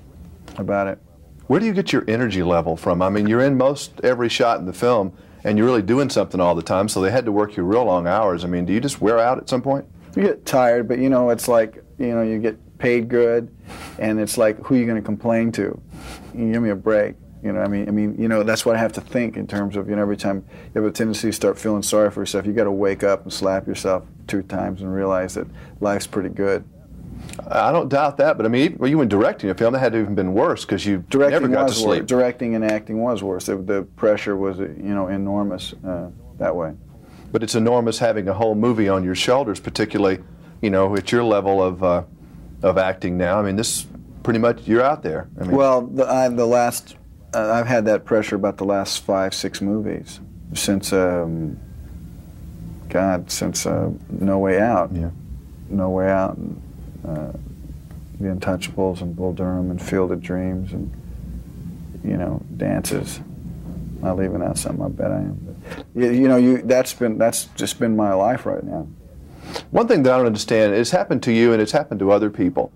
about 0.57 0.87
it. 0.87 0.99
Where 1.47 1.61
do 1.61 1.67
you 1.67 1.73
get 1.73 1.93
your 1.93 2.05
energy 2.09 2.43
level 2.43 2.77
from? 2.77 3.03
I 3.03 3.09
mean, 3.09 3.27
you're 3.27 3.43
in 3.43 3.57
most 3.57 4.01
every 4.03 4.29
shot 4.29 4.59
in 4.59 4.67
the 4.67 4.73
film, 4.73 5.13
and 5.45 5.59
you're 5.59 5.67
really 5.67 5.83
doing 5.83 6.09
something 6.09 6.41
all 6.41 6.55
the 6.55 6.63
time. 6.63 6.89
So 6.89 7.01
they 7.01 7.11
had 7.11 7.25
to 7.25 7.33
work 7.33 7.57
you 7.57 7.65
real 7.65 7.85
long 7.85 8.07
hours. 8.07 8.45
I 8.45 8.49
mean, 8.49 8.65
do 8.65 8.73
you 8.73 8.81
just 8.81 9.01
wear 9.01 9.19
out 9.19 9.39
at 9.39 9.49
some 9.49 9.63
point? 9.63 9.87
You 10.17 10.23
get 10.23 10.47
tired, 10.47 10.89
but 10.89 10.99
you 10.99 11.09
know, 11.09 11.31
it's 11.31 11.49
like 11.49 11.83
you 11.99 12.15
know, 12.15 12.23
you 12.23 12.39
get 12.39 12.79
paid 12.79 13.09
good, 13.09 13.55
and 13.99 14.19
it's 14.19 14.37
like, 14.37 14.59
who 14.65 14.75
are 14.75 14.79
you 14.79 14.87
going 14.87 14.97
to 14.97 15.05
complain 15.05 15.53
to? 15.53 15.81
You 16.35 16.53
give 16.53 16.63
me 16.63 16.71
a 16.71 16.77
break. 16.77 17.15
You 17.43 17.53
know, 17.53 17.61
I 17.61 17.67
mean, 17.69 17.89
I 17.89 17.91
mean, 17.91 18.15
you 18.19 18.29
know, 18.29 18.43
that's 18.45 18.65
what 18.65 18.77
I 18.77 18.79
have 18.79 18.93
to 18.93 19.01
think 19.01 19.37
in 19.37 19.47
terms 19.47 19.77
of, 19.77 19.89
you 19.89 19.97
know, 19.97 20.03
every 20.03 20.17
time 20.17 20.45
you 20.75 20.81
have 20.81 20.85
a 20.89 20.93
tendency 20.93 21.29
to 21.29 21.33
start 21.33 21.59
feeling 21.59 21.83
sorry 21.83 22.11
for 22.11 22.21
yourself, 22.21 22.47
you 22.47 22.53
got 22.53 22.65
to 22.65 22.71
wake 22.73 23.03
up 23.03 23.23
and 23.25 23.33
slap 23.33 23.67
yourself 23.67 24.05
two 24.29 24.43
times 24.43 24.81
and 24.81 24.95
realize 24.95 25.35
that 25.35 25.49
life's 25.81 26.07
pretty 26.07 26.29
good. 26.29 26.65
I 27.49 27.71
don't 27.73 27.89
doubt 27.89 28.17
that, 28.19 28.37
but 28.37 28.47
I 28.47 28.49
mean, 28.49 28.77
well, 28.79 28.89
you 28.89 28.99
were 28.99 29.07
directing 29.07 29.51
a 29.51 29.55
film 29.55 29.73
that 29.75 29.79
had 29.81 29.93
to 29.93 30.01
even 30.01 30.15
been 30.15 30.35
worse 30.35 30.65
because 30.65 30.85
you 30.87 31.05
Directing 31.09 31.43
never 31.43 31.49
got 31.49 31.59
to 31.61 31.65
was 31.67 31.75
worse. 31.85 31.97
sleep. 31.97 32.07
Directing 32.07 32.55
and 32.55 32.65
acting 32.65 33.01
was 33.01 33.23
worse. 33.23 33.47
The, 33.47 33.57
the 33.57 33.83
pressure 33.97 34.37
was, 34.37 34.59
you 34.59 34.95
know, 34.95 35.09
enormous 35.09 35.73
uh, 35.87 36.11
that 36.39 36.55
way. 36.55 36.75
But 37.31 37.43
it's 37.43 37.55
enormous 37.55 37.99
having 37.99 38.29
a 38.29 38.35
whole 38.35 38.55
movie 38.55 38.89
on 38.89 39.05
your 39.05 39.15
shoulders, 39.15 39.59
particularly, 39.61 40.23
you 40.61 40.71
know, 40.71 40.95
at 40.97 41.11
your 41.13 41.25
level 41.25 41.63
of 41.63 41.83
uh, 41.83 42.05
of 42.63 42.77
acting 42.79 43.17
now. 43.17 43.39
I 43.39 43.43
mean, 43.43 43.57
this 43.57 43.87
pretty 44.23 44.39
much 44.39 44.67
you're 44.69 44.83
out 44.83 45.03
there. 45.03 45.29
I 45.41 45.45
mean, 45.45 45.57
Well, 45.57 45.83
the, 45.83 46.07
I, 46.09 46.29
the 46.29 46.47
last, 46.47 46.97
uh, 47.35 47.53
I've 47.53 47.67
had 47.67 47.85
that 47.87 48.05
pressure 48.05 48.37
about 48.37 48.59
the 48.59 48.65
last 48.65 49.03
five, 49.03 49.35
six 49.35 49.61
movies 49.61 50.21
since, 50.55 50.93
um, 50.93 51.59
God, 52.89 53.31
since 53.31 53.67
uh, 53.67 53.91
No 54.11 54.39
Way 54.39 54.61
Out. 54.61 54.91
Yeah. 54.93 55.11
No 55.69 55.91
Way 55.91 56.11
Out, 56.11 56.37
and, 56.37 56.63
uh, 57.07 57.33
The 58.21 58.29
Untouchables, 58.29 59.01
and 59.01 59.17
Bull 59.17 59.33
Durham, 59.33 59.71
and 59.71 59.81
Field 59.81 60.13
of 60.13 60.21
Dreams, 60.21 60.73
and 60.73 60.93
you 62.05 62.17
know, 62.17 62.43
dances. 62.57 63.21
Not 64.01 64.17
leaving 64.17 64.43
out 64.43 64.59
something. 64.59 64.85
I 64.85 64.89
bet 64.89 65.13
I 65.13 65.19
am. 65.19 65.57
But, 65.69 65.87
you, 65.95 66.11
you 66.11 66.29
know, 66.29 66.37
you 66.37 66.63
that's 66.63 66.93
been 66.93 67.19
that's 67.19 67.45
just 67.55 67.79
been 67.79 67.95
my 67.95 68.13
life 68.15 68.45
right 68.45 68.65
now. 68.65 68.89
One 69.71 69.87
thing 69.87 70.03
that 70.03 70.13
I 70.13 70.17
don't 70.17 70.27
understand, 70.27 70.75
it's 70.75 70.91
happened 70.91 71.23
to 71.25 71.33
you 71.33 71.53
and 71.53 71.63
it's 71.63 71.73
happened 71.73 72.01
to 72.01 72.11
other 72.11 72.31
people. 72.31 72.73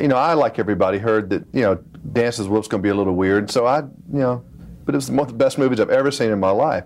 You 0.00 0.08
know, 0.08 0.16
I, 0.16 0.34
like 0.34 0.58
everybody, 0.58 0.98
heard 0.98 1.30
that, 1.30 1.44
you 1.52 1.62
know, 1.62 1.76
Dances 2.12 2.48
Wolf's 2.48 2.68
going 2.68 2.82
to 2.82 2.86
be 2.86 2.90
a 2.90 2.94
little 2.94 3.14
weird. 3.14 3.50
So 3.50 3.66
I, 3.66 3.80
you 3.80 3.88
know, 4.20 4.44
but 4.84 4.94
it 4.94 4.96
was 4.96 5.10
one 5.10 5.20
of 5.20 5.28
the 5.28 5.34
best 5.34 5.56
movies 5.58 5.80
I've 5.80 5.90
ever 5.90 6.10
seen 6.10 6.30
in 6.30 6.40
my 6.40 6.50
life. 6.50 6.84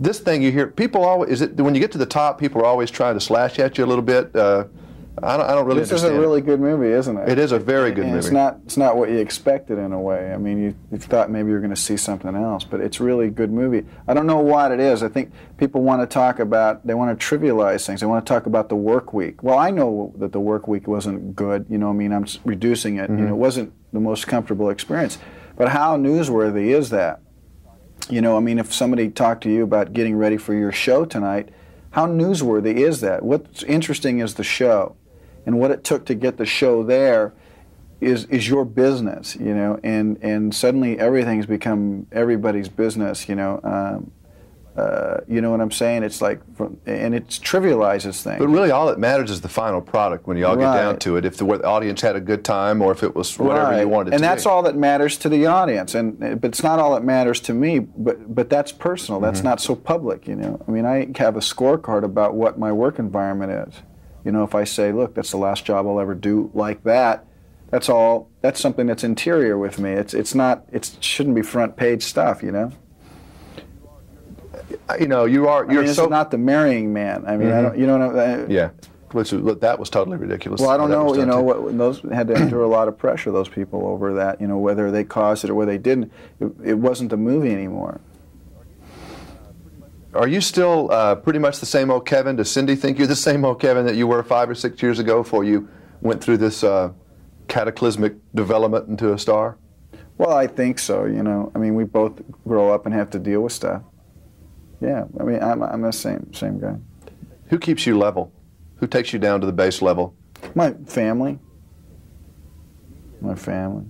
This 0.00 0.20
thing 0.20 0.42
you 0.42 0.52
hear, 0.52 0.66
people 0.66 1.04
always, 1.04 1.30
is 1.30 1.42
it, 1.42 1.56
when 1.56 1.74
you 1.74 1.80
get 1.80 1.92
to 1.92 1.98
the 1.98 2.06
top, 2.06 2.38
people 2.38 2.60
are 2.60 2.64
always 2.64 2.90
trying 2.90 3.14
to 3.14 3.20
slash 3.20 3.58
at 3.58 3.78
you 3.78 3.84
a 3.84 3.86
little 3.86 4.02
bit. 4.02 4.34
Uh, 4.34 4.64
I, 5.22 5.36
don't, 5.36 5.48
I 5.48 5.54
don't 5.54 5.66
really 5.66 5.80
This 5.80 5.92
is 5.92 6.02
a 6.02 6.12
really 6.12 6.42
good 6.42 6.60
movie, 6.60 6.88
isn't 6.88 7.16
it? 7.16 7.28
It 7.28 7.38
is 7.38 7.52
a 7.52 7.58
very 7.58 7.90
good 7.90 8.04
And 8.04 8.12
movie. 8.12 8.26
It's 8.26 8.32
not. 8.32 8.58
It's 8.66 8.76
not 8.76 8.96
what 8.96 9.08
you 9.08 9.18
expected 9.18 9.78
in 9.78 9.92
a 9.92 10.00
way. 10.00 10.32
I 10.32 10.36
mean, 10.36 10.62
you, 10.62 10.74
you 10.92 10.98
thought 10.98 11.30
maybe 11.30 11.48
you 11.48 11.54
were 11.54 11.60
going 11.60 11.74
to 11.74 11.80
see 11.80 11.96
something 11.96 12.34
else, 12.34 12.64
but 12.64 12.80
it's 12.80 13.00
really 13.00 13.28
a 13.28 13.30
good 13.30 13.50
movie. 13.50 13.86
I 14.06 14.14
don't 14.14 14.26
know 14.26 14.40
what 14.40 14.72
it 14.72 14.80
is. 14.80 15.02
I 15.02 15.08
think 15.08 15.32
people 15.56 15.82
want 15.82 16.02
to 16.02 16.06
talk 16.06 16.38
about. 16.38 16.86
They 16.86 16.94
want 16.94 17.18
to 17.18 17.26
trivialize 17.26 17.86
things. 17.86 18.00
They 18.00 18.06
want 18.06 18.26
to 18.26 18.30
talk 18.30 18.46
about 18.46 18.68
the 18.68 18.76
work 18.76 19.14
week. 19.14 19.42
Well, 19.42 19.58
I 19.58 19.70
know 19.70 20.12
that 20.18 20.32
the 20.32 20.40
work 20.40 20.68
week 20.68 20.86
wasn't 20.86 21.34
good. 21.34 21.64
You 21.70 21.78
know, 21.78 21.88
I 21.88 21.94
mean, 21.94 22.12
I'm 22.12 22.26
reducing 22.44 22.96
it. 22.96 23.08
You 23.08 23.16
know, 23.16 23.22
mm-hmm. 23.24 23.32
it 23.32 23.36
wasn't 23.36 23.72
the 23.92 24.00
most 24.00 24.26
comfortable 24.26 24.68
experience. 24.68 25.18
But 25.56 25.70
how 25.70 25.96
newsworthy 25.96 26.74
is 26.76 26.90
that? 26.90 27.22
You 28.10 28.20
know, 28.20 28.36
I 28.36 28.40
mean, 28.40 28.58
if 28.58 28.72
somebody 28.72 29.08
talked 29.08 29.42
to 29.44 29.50
you 29.50 29.64
about 29.64 29.94
getting 29.94 30.16
ready 30.16 30.36
for 30.36 30.54
your 30.54 30.72
show 30.72 31.06
tonight, 31.06 31.48
how 31.90 32.06
newsworthy 32.06 32.74
is 32.74 33.00
that? 33.00 33.22
What's 33.22 33.62
interesting 33.62 34.18
is 34.18 34.34
the 34.34 34.44
show, 34.44 34.96
and 35.46 35.58
what 35.58 35.70
it 35.70 35.84
took 35.84 36.04
to 36.06 36.14
get 36.14 36.36
the 36.36 36.46
show 36.46 36.82
there 36.82 37.32
is 38.00 38.24
is 38.26 38.46
your 38.48 38.64
business, 38.64 39.36
you 39.36 39.54
know. 39.54 39.78
And 39.82 40.18
and 40.22 40.54
suddenly 40.54 40.98
everything's 40.98 41.46
become 41.46 42.06
everybody's 42.12 42.68
business, 42.68 43.28
you 43.28 43.34
know. 43.36 43.60
Um, 43.64 44.10
uh, 44.76 45.22
you 45.26 45.40
know 45.40 45.50
what 45.50 45.62
I'm 45.62 45.70
saying? 45.70 46.02
It's 46.02 46.20
like, 46.20 46.38
from, 46.54 46.76
and 46.84 47.14
it 47.14 47.28
trivializes 47.28 48.20
things. 48.20 48.38
But 48.40 48.48
really, 48.48 48.70
all 48.70 48.88
that 48.88 48.98
matters 48.98 49.30
is 49.30 49.40
the 49.40 49.48
final 49.48 49.80
product 49.80 50.26
when 50.26 50.36
you 50.36 50.44
all 50.46 50.54
get 50.54 50.64
down 50.74 50.98
to 50.98 51.16
it. 51.16 51.24
If 51.24 51.38
the, 51.38 51.46
the 51.46 51.64
audience 51.64 52.02
had 52.02 52.14
a 52.14 52.20
good 52.20 52.44
time 52.44 52.82
or 52.82 52.92
if 52.92 53.02
it 53.02 53.16
was 53.16 53.38
whatever 53.38 53.70
you 53.72 53.78
Right. 53.78 53.88
wanted 53.88 54.12
and 54.12 54.18
to 54.20 54.28
that's 54.28 54.44
be. 54.44 54.50
all 54.50 54.62
that 54.64 54.76
matters 54.76 55.16
to 55.16 55.30
the 55.30 55.46
audience 55.46 55.94
and 55.94 56.18
but 56.42 56.48
it's 56.48 56.62
not 56.62 56.78
all 56.78 56.92
that 56.92 57.04
matters 57.04 57.40
to 57.40 57.54
me 57.54 57.78
but 57.78 58.34
but 58.34 58.50
that's 58.50 58.70
personal 58.70 59.18
that's 59.18 59.38
Mm-hmm. 59.38 59.48
not 59.48 59.60
so 59.62 59.74
public 59.74 60.28
you 60.28 60.36
know 60.36 60.62
i 60.68 60.70
mean 60.70 60.84
i 60.84 61.08
have 61.16 61.36
a 61.36 61.40
scorecard 61.40 62.04
about 62.04 62.34
what 62.34 62.58
my 62.58 62.70
work 62.70 62.98
environment 62.98 63.50
is 63.68 63.80
you 64.26 64.32
know 64.32 64.42
if 64.42 64.54
i 64.54 64.64
say 64.64 64.92
look 64.92 65.14
that's 65.14 65.30
the 65.30 65.36
last 65.36 65.64
job 65.64 65.86
i'll 65.86 66.00
ever 66.00 66.14
do 66.14 66.50
like 66.52 66.82
that 66.82 67.24
that's 67.70 67.88
all 67.88 68.28
that's 68.42 68.60
something 68.60 68.86
that's 68.86 69.04
interior 69.04 69.56
with 69.56 69.78
me 69.78 69.92
it's 69.92 70.12
it's 70.12 70.34
not 70.34 70.66
it 70.72 70.96
shouldn't 71.00 71.34
be 71.34 71.42
front 71.42 71.76
page 71.76 72.02
stuff 72.02 72.42
you 72.42 72.50
know 72.50 72.72
uh, 74.88 74.96
You 74.98 75.06
know, 75.06 75.24
you 75.24 75.48
are, 75.48 75.70
you're 75.70 75.84
mean, 75.84 75.94
so. 75.94 76.06
not 76.06 76.32
the 76.32 76.38
marrying 76.38 76.92
man 76.92 77.24
i 77.26 77.36
mean 77.36 77.52
i 77.52 77.62
don't 77.62 77.72
mm-hmm. 77.72 77.80
you 77.80 77.86
know 77.86 78.08
what 78.08 78.18
I, 78.18 78.46
yeah. 78.46 78.70
Which, 79.12 79.30
that 79.30 79.78
was 79.78 79.88
totally 79.88 80.18
ridiculous. 80.18 80.60
Well, 80.60 80.68
I 80.68 80.76
don't 80.76 80.90
know. 80.90 81.14
You 81.14 81.24
know, 81.24 81.40
what, 81.40 81.78
those 81.78 82.00
had 82.12 82.26
to 82.26 82.34
endure 82.42 82.62
a 82.62 82.68
lot 82.68 82.88
of 82.88 82.98
pressure. 82.98 83.30
Those 83.30 83.48
people 83.48 83.86
over 83.86 84.12
that. 84.14 84.40
You 84.40 84.48
know, 84.48 84.58
whether 84.58 84.90
they 84.90 85.04
caused 85.04 85.44
it 85.44 85.50
or 85.50 85.54
whether 85.54 85.70
they 85.70 85.78
didn't. 85.78 86.12
It, 86.40 86.52
it 86.64 86.74
wasn't 86.74 87.10
the 87.10 87.16
movie 87.16 87.52
anymore. 87.52 88.00
Are 90.16 90.28
you 90.28 90.40
still 90.40 90.90
uh, 90.90 91.14
pretty 91.16 91.38
much 91.38 91.60
the 91.60 91.66
same 91.66 91.90
old 91.90 92.06
Kevin? 92.06 92.36
Does 92.36 92.50
Cindy 92.50 92.74
think 92.74 92.98
you're 92.98 93.06
the 93.06 93.14
same 93.14 93.44
old 93.44 93.60
Kevin 93.60 93.84
that 93.86 93.96
you 93.96 94.06
were 94.06 94.22
five 94.22 94.48
or 94.48 94.54
six 94.54 94.82
years 94.82 94.98
ago 94.98 95.22
before 95.22 95.44
you 95.44 95.68
went 96.00 96.22
through 96.22 96.38
this 96.38 96.64
uh, 96.64 96.92
cataclysmic 97.48 98.14
development 98.34 98.88
into 98.88 99.12
a 99.12 99.18
star? 99.18 99.58
Well, 100.18 100.32
I 100.32 100.46
think 100.46 100.78
so. 100.78 101.04
You 101.04 101.22
know, 101.22 101.52
I 101.54 101.58
mean, 101.58 101.74
we 101.74 101.84
both 101.84 102.22
grow 102.46 102.72
up 102.72 102.86
and 102.86 102.94
have 102.94 103.10
to 103.10 103.18
deal 103.18 103.42
with 103.42 103.52
stuff. 103.52 103.82
Yeah, 104.80 105.04
I 105.20 105.22
mean, 105.22 105.42
I'm, 105.42 105.62
I'm 105.62 105.82
the 105.82 105.92
same 105.92 106.32
same 106.32 106.58
guy. 106.58 106.76
Who 107.48 107.58
keeps 107.58 107.86
you 107.86 107.98
level? 107.98 108.32
Who 108.76 108.86
takes 108.86 109.12
you 109.12 109.18
down 109.18 109.40
to 109.40 109.46
the 109.46 109.52
base 109.52 109.82
level? 109.82 110.14
My 110.54 110.72
family. 110.86 111.38
My 113.20 113.34
family. 113.34 113.86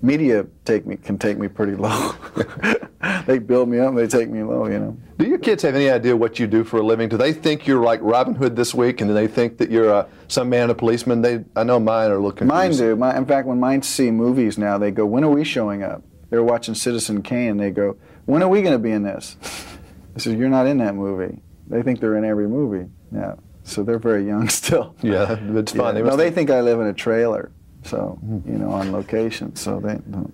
Media 0.00 0.46
take 0.64 0.86
me 0.86 0.96
can 0.96 1.18
take 1.18 1.38
me 1.38 1.48
pretty 1.48 1.74
low. 1.74 2.14
they 3.26 3.38
build 3.38 3.68
me 3.68 3.78
up. 3.80 3.94
They 3.94 4.06
take 4.06 4.28
me 4.30 4.42
low. 4.42 4.66
You 4.66 4.78
know. 4.78 4.96
Do 5.18 5.26
your 5.26 5.38
kids 5.38 5.62
have 5.64 5.74
any 5.74 5.90
idea 5.90 6.16
what 6.16 6.38
you 6.38 6.46
do 6.46 6.62
for 6.62 6.78
a 6.78 6.82
living? 6.82 7.08
Do 7.08 7.16
they 7.16 7.32
think 7.32 7.66
you're 7.66 7.82
like 7.82 8.00
Robin 8.02 8.34
Hood 8.34 8.54
this 8.54 8.72
week, 8.74 9.00
and 9.00 9.10
do 9.10 9.14
they 9.14 9.26
think 9.26 9.58
that 9.58 9.70
you're 9.70 9.92
uh, 9.92 10.08
some 10.28 10.48
man, 10.48 10.70
a 10.70 10.74
policeman? 10.74 11.22
They, 11.22 11.44
I 11.56 11.64
know 11.64 11.80
mine 11.80 12.10
are 12.10 12.18
looking. 12.20 12.46
Mine 12.46 12.72
do. 12.72 12.94
My, 12.96 13.16
in 13.16 13.26
fact, 13.26 13.48
when 13.48 13.58
mine 13.58 13.82
see 13.82 14.10
movies 14.10 14.56
now, 14.56 14.78
they 14.78 14.90
go, 14.92 15.04
"When 15.04 15.24
are 15.24 15.30
we 15.30 15.42
showing 15.44 15.82
up?" 15.82 16.02
They're 16.30 16.44
watching 16.44 16.74
Citizen 16.74 17.22
Kane, 17.22 17.50
and 17.50 17.60
they 17.60 17.70
go, 17.70 17.96
"When 18.26 18.42
are 18.42 18.48
we 18.48 18.62
going 18.62 18.74
to 18.74 18.78
be 18.78 18.92
in 18.92 19.02
this?" 19.02 19.36
I 20.16 20.20
said, 20.20 20.38
"You're 20.38 20.48
not 20.48 20.66
in 20.66 20.78
that 20.78 20.94
movie." 20.94 21.40
They 21.66 21.82
think 21.82 22.00
they're 22.00 22.16
in 22.16 22.24
every 22.24 22.48
movie. 22.48 22.88
Yeah. 23.12 23.34
So 23.64 23.82
they're 23.82 23.98
very 23.98 24.24
young 24.26 24.48
still. 24.60 24.94
Yeah, 25.02 25.36
it's 25.56 25.74
Yeah. 25.74 25.82
fun. 25.82 25.94
They 25.96 26.02
no, 26.02 26.16
they 26.16 26.30
think 26.30 26.50
I 26.50 26.60
live 26.60 26.80
in 26.80 26.86
a 26.86 26.94
trailer. 26.94 27.50
So 27.88 28.18
you 28.46 28.58
know, 28.58 28.70
on 28.70 28.92
location. 28.92 29.56
So 29.56 29.80
they. 29.80 29.94
Don't. 30.10 30.32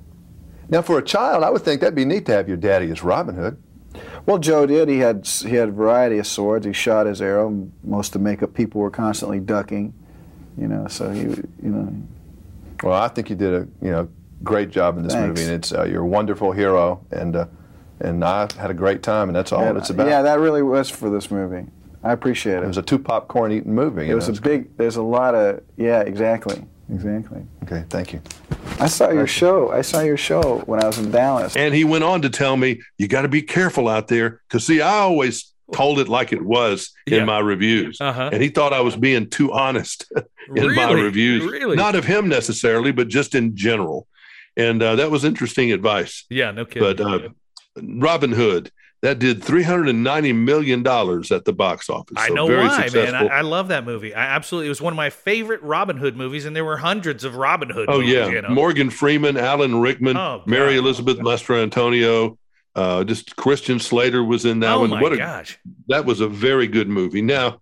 Now, 0.68 0.82
for 0.82 0.98
a 0.98 1.04
child, 1.04 1.44
I 1.44 1.50
would 1.50 1.62
think 1.62 1.80
that'd 1.80 1.94
be 1.94 2.04
neat 2.04 2.26
to 2.26 2.32
have 2.32 2.48
your 2.48 2.56
daddy 2.56 2.90
as 2.90 3.02
Robin 3.02 3.34
Hood. 3.34 3.62
Well, 4.26 4.38
Joe 4.38 4.66
did. 4.66 4.88
He 4.88 4.98
had 4.98 5.26
he 5.26 5.54
had 5.54 5.68
a 5.68 5.72
variety 5.72 6.18
of 6.18 6.26
swords. 6.26 6.66
He 6.66 6.72
shot 6.72 7.06
his 7.06 7.20
arrow. 7.22 7.68
Most 7.82 8.08
of 8.08 8.22
the 8.22 8.28
makeup 8.28 8.54
people 8.54 8.80
were 8.80 8.90
constantly 8.90 9.40
ducking. 9.40 9.94
You 10.56 10.68
know, 10.68 10.86
so 10.88 11.10
he, 11.10 11.22
you 11.22 11.46
know, 11.62 11.92
Well, 12.82 13.00
I 13.00 13.08
think 13.08 13.28
you 13.28 13.36
did 13.36 13.52
a 13.54 13.68
you 13.82 13.90
know 13.90 14.08
great 14.42 14.70
job 14.70 14.96
in 14.96 15.02
this 15.04 15.12
Thanks. 15.12 15.28
movie, 15.28 15.42
and 15.42 15.52
it's 15.52 15.72
uh, 15.72 15.84
you're 15.84 16.02
a 16.02 16.06
wonderful 16.06 16.52
hero, 16.52 17.04
and 17.10 17.36
uh, 17.36 17.46
and 18.00 18.24
I 18.24 18.48
had 18.58 18.70
a 18.70 18.74
great 18.74 19.02
time, 19.02 19.28
and 19.28 19.36
that's 19.36 19.52
all 19.52 19.62
yeah, 19.62 19.76
it's 19.76 19.90
about. 19.90 20.06
yeah, 20.08 20.22
that 20.22 20.38
really 20.40 20.62
was 20.62 20.90
for 20.90 21.10
this 21.10 21.30
movie. 21.30 21.66
I 22.02 22.12
appreciate 22.12 22.56
it 22.58 22.64
it. 22.64 22.66
was 22.66 22.78
a 22.78 22.82
two 22.82 22.98
popcorn 22.98 23.52
eating 23.52 23.74
movie. 23.74 24.08
It 24.08 24.14
was 24.14 24.28
know. 24.28 24.36
a 24.36 24.40
big. 24.40 24.76
There's 24.76 24.96
a 24.96 25.02
lot 25.02 25.34
of 25.34 25.62
yeah, 25.76 26.00
exactly, 26.00 26.64
exactly. 26.92 27.42
okay. 27.64 27.84
Thank 27.88 28.12
you. 28.12 28.20
I 28.80 28.86
saw 28.88 29.10
your 29.10 29.26
show. 29.26 29.70
I 29.70 29.82
saw 29.82 30.00
your 30.00 30.16
show 30.16 30.58
when 30.66 30.82
I 30.82 30.86
was 30.86 30.98
in 30.98 31.10
Dallas. 31.10 31.56
And 31.56 31.74
he 31.74 31.84
went 31.84 32.04
on 32.04 32.22
to 32.22 32.30
tell 32.30 32.56
me, 32.56 32.80
you 32.98 33.08
got 33.08 33.22
to 33.22 33.28
be 33.28 33.42
careful 33.42 33.88
out 33.88 34.08
there. 34.08 34.40
Because, 34.48 34.66
see, 34.66 34.80
I 34.80 34.98
always 34.98 35.52
told 35.72 35.98
it 35.98 36.08
like 36.08 36.32
it 36.32 36.42
was 36.44 36.90
Yeah. 37.06 37.20
in 37.20 37.26
my 37.26 37.38
reviews. 37.38 38.00
Uh-huh. 38.00 38.30
And 38.32 38.42
he 38.42 38.48
thought 38.48 38.72
I 38.72 38.80
was 38.80 38.96
being 38.96 39.30
too 39.30 39.52
honest 39.52 40.10
in 40.56 40.74
my 40.74 40.92
reviews. 40.92 41.44
Really? 41.44 41.76
Not 41.76 41.94
of 41.94 42.04
him 42.04 42.28
necessarily, 42.28 42.92
but 42.92 43.08
just 43.08 43.34
in 43.34 43.56
general. 43.56 44.06
And 44.56 44.82
uh, 44.82 44.96
that 44.96 45.10
was 45.10 45.24
interesting 45.24 45.72
advice. 45.72 46.24
Yeah, 46.30 46.50
no 46.52 46.64
kidding. 46.64 46.82
But 46.96 47.00
uh, 47.00 47.28
Robin 47.82 48.30
Hood, 48.32 48.70
that 49.04 49.18
did 49.18 49.42
$390 49.42 50.34
million 50.34 50.80
at 50.80 51.44
the 51.44 51.52
box 51.52 51.90
office. 51.90 52.16
I 52.16 52.28
So 52.28 52.34
know 52.34 52.46
very 52.46 52.60
why, 52.66 52.78
man. 52.78 52.88
successful. 52.88 53.28
I, 53.30 53.34
I 53.34 53.40
love 53.42 53.68
that 53.68 53.84
movie. 53.84 54.14
I 54.14 54.24
absolutely. 54.34 54.66
It 54.66 54.70
was 54.70 54.80
one 54.80 54.94
of 54.94 54.96
my 54.96 55.10
favorite 55.10 55.60
Robin 55.62 55.98
Hood 55.98 56.16
movies, 56.16 56.46
and 56.46 56.56
there 56.56 56.64
were 56.64 56.78
hundreds 56.78 57.22
of 57.22 57.36
Robin 57.36 57.68
Hood. 57.68 57.90
Oh 57.90 57.98
movies, 57.98 58.14
yeah, 58.14 58.28
you 58.28 58.40
know? 58.42 58.48
Morgan 58.48 58.88
Freeman, 58.88 59.36
Alan 59.36 59.78
Rickman, 59.80 60.16
Oh, 60.16 60.42
Mary 60.46 60.78
Elizabeth 60.78 61.18
Mastrantonio, 61.18 62.38
uh, 62.74 63.04
just 63.04 63.36
Christian 63.36 63.78
Slater 63.78 64.24
was 64.24 64.46
in 64.46 64.60
that 64.60 64.72
oh 64.74 64.80
one. 64.80 64.90
my 64.90 65.02
what 65.02 65.12
a, 65.12 65.16
gosh! 65.18 65.58
that 65.88 66.06
was 66.06 66.20
a 66.20 66.28
very 66.28 66.66
good 66.66 66.88
movie. 66.88 67.20
Now 67.20 67.60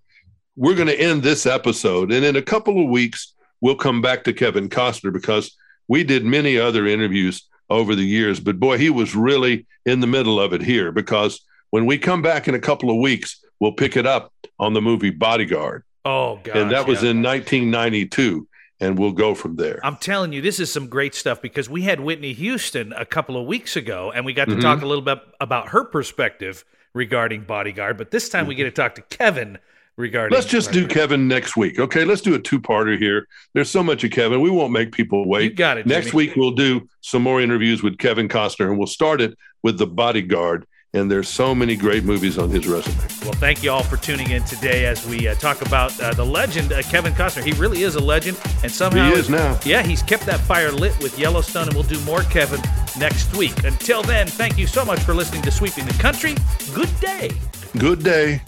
we're 0.55 0.77
going 0.77 0.87
to 0.89 1.01
end 1.01 1.25
this 1.25 1.45
episode, 1.45 2.13
and 2.13 2.25
in 2.25 2.37
a 2.37 2.43
couple 2.43 2.81
of 2.83 2.89
weeks 2.89 3.35
we'll 3.61 3.75
come 3.75 4.01
back 4.01 4.23
to 4.25 4.33
Kevin 4.33 4.69
Costner 4.69 5.13
because 5.13 5.57
we 5.89 6.05
did 6.05 6.25
many 6.25 6.57
other 6.57 6.87
interviews 6.87 7.49
over 7.71 7.95
the 7.95 8.05
years, 8.05 8.41
but 8.41 8.59
boy, 8.61 8.79
he 8.79 8.91
was 8.91 9.15
really 9.15 9.67
in 9.87 10.01
the 10.01 10.07
middle 10.07 10.39
of 10.41 10.53
it 10.53 10.61
here 10.63 10.93
because 10.93 11.41
when 11.71 11.87
we 11.87 11.99
come 11.99 12.23
back 12.23 12.49
in 12.49 12.55
a 12.55 12.59
couple 12.61 12.91
of 12.91 12.97
weeks, 12.97 13.43
we'll 13.61 13.73
pick 13.73 13.97
it 13.97 14.07
up 14.07 14.33
on 14.59 14.73
the 14.75 14.83
movie 14.83 15.11
Bodyguard, 15.11 15.85
Oh 16.05 16.39
god! 16.43 16.57
and 16.57 16.71
that 16.71 16.87
was 16.87 17.03
yeah. 17.03 17.11
in 17.11 17.23
1992, 17.23 18.47
and 18.81 18.99
we'll 18.99 19.13
go 19.13 19.35
from 19.35 19.57
there. 19.57 19.81
I'm 19.85 19.97
telling 19.97 20.33
you, 20.33 20.41
this 20.43 20.61
is 20.61 20.71
some 20.73 20.89
great 20.89 21.15
stuff 21.15 21.41
because 21.41 21.71
we 21.71 21.83
had 21.83 22.01
Whitney 22.01 22.33
Houston 22.35 22.93
a 22.93 23.05
couple 23.07 23.37
of 23.37 23.47
weeks 23.47 23.77
ago, 23.77 24.13
and 24.15 24.25
we 24.27 24.33
got 24.33 24.49
to 24.49 24.57
Mhm. 24.57 24.61
talk 24.61 24.83
a 24.83 24.87
little 24.87 25.03
bit 25.05 25.19
about 25.41 25.69
her 25.71 25.85
perspective 25.85 26.65
regarding 26.95 27.43
Bodyguard. 27.43 27.97
But 27.97 28.11
this 28.11 28.29
time 28.29 28.47
we 28.47 28.55
get 28.55 28.65
to 28.65 28.71
talk 28.71 28.95
to 28.97 29.03
Kevin 29.03 29.59
regarding. 29.97 30.35
Let's 30.35 30.47
just 30.47 30.73
do 30.73 30.87
Kevin 30.87 31.29
next 31.29 31.57
week. 31.57 31.79
Okay, 31.79 32.05
let's 32.05 32.21
do 32.23 32.35
a 32.35 32.39
two-parter 32.39 32.99
here. 32.99 33.27
There's 33.55 33.71
so 33.71 33.83
much 33.83 34.05
of 34.05 34.11
Kevin. 34.11 34.41
We 34.41 34.51
won't 34.51 34.73
make 34.73 34.93
people 34.93 35.23
You 35.25 35.29
wait. 35.29 35.57
got 35.57 35.79
it. 35.79 35.87
Next 35.87 36.07
Jimmy. 36.11 36.17
week 36.29 36.37
we'll 36.37 36.53
do 36.53 36.89
some 37.01 37.23
more 37.23 37.41
interviews 37.41 37.83
with 37.83 37.99
Kevin 37.99 38.29
Costner, 38.29 38.69
and 38.69 38.79
we'll 38.79 38.87
start 38.87 39.21
it 39.21 39.37
with 39.63 39.79
The 39.79 39.87
Bodyguard. 39.87 40.67
And 40.95 41.11
there's 41.11 41.27
so 41.29 41.55
many 41.55 41.75
great 41.75 42.05
movies 42.05 42.37
on 42.37 42.51
his 42.51 42.67
resume. 42.69 42.95
Well, 43.23 43.33
thank 43.33 43.63
you 43.63 43.71
all 43.71 43.83
for 43.83 43.97
tuning 43.97 44.31
in 44.31 44.45
today 44.45 44.85
as 44.85 45.07
we 45.07 45.27
uh, 45.27 45.35
talk 45.37 45.63
about 45.63 45.99
uh, 45.99 46.13
the 46.13 46.25
legend 46.27 46.71
uh, 46.71 46.83
Kevin 46.83 47.15
Costner. 47.15 47.43
He 47.43 47.53
really 47.53 47.83
is 47.83 47.95
a 47.95 48.01
legend, 48.01 48.39
and 48.63 48.71
somehow 48.71 49.09
He 49.09 49.15
is 49.15 49.31
now. 49.31 49.59
Yeah, 49.65 49.83
he's 49.83 50.03
kept 50.03 50.27
that 50.27 50.39
fire 50.41 50.71
lit 50.71 50.93
with 51.03 51.19
Yellowstone, 51.19 51.65
and 51.69 51.73
we'll 51.73 51.85
do 51.85 51.99
more 52.01 52.25
Kevin 52.25 52.61
next 52.99 53.35
week. 53.35 53.65
Until 53.65 54.03
then, 54.03 54.27
thank 54.27 54.59
you 54.59 54.67
so 54.67 54.85
much 54.85 55.01
for 55.01 55.15
listening 55.15 55.41
to 55.43 55.51
Sweeping 55.51 55.87
the 55.87 55.95
Country. 55.95 56.35
Good 56.75 57.01
day. 57.01 57.31
Good 57.79 58.03
day. 58.05 58.43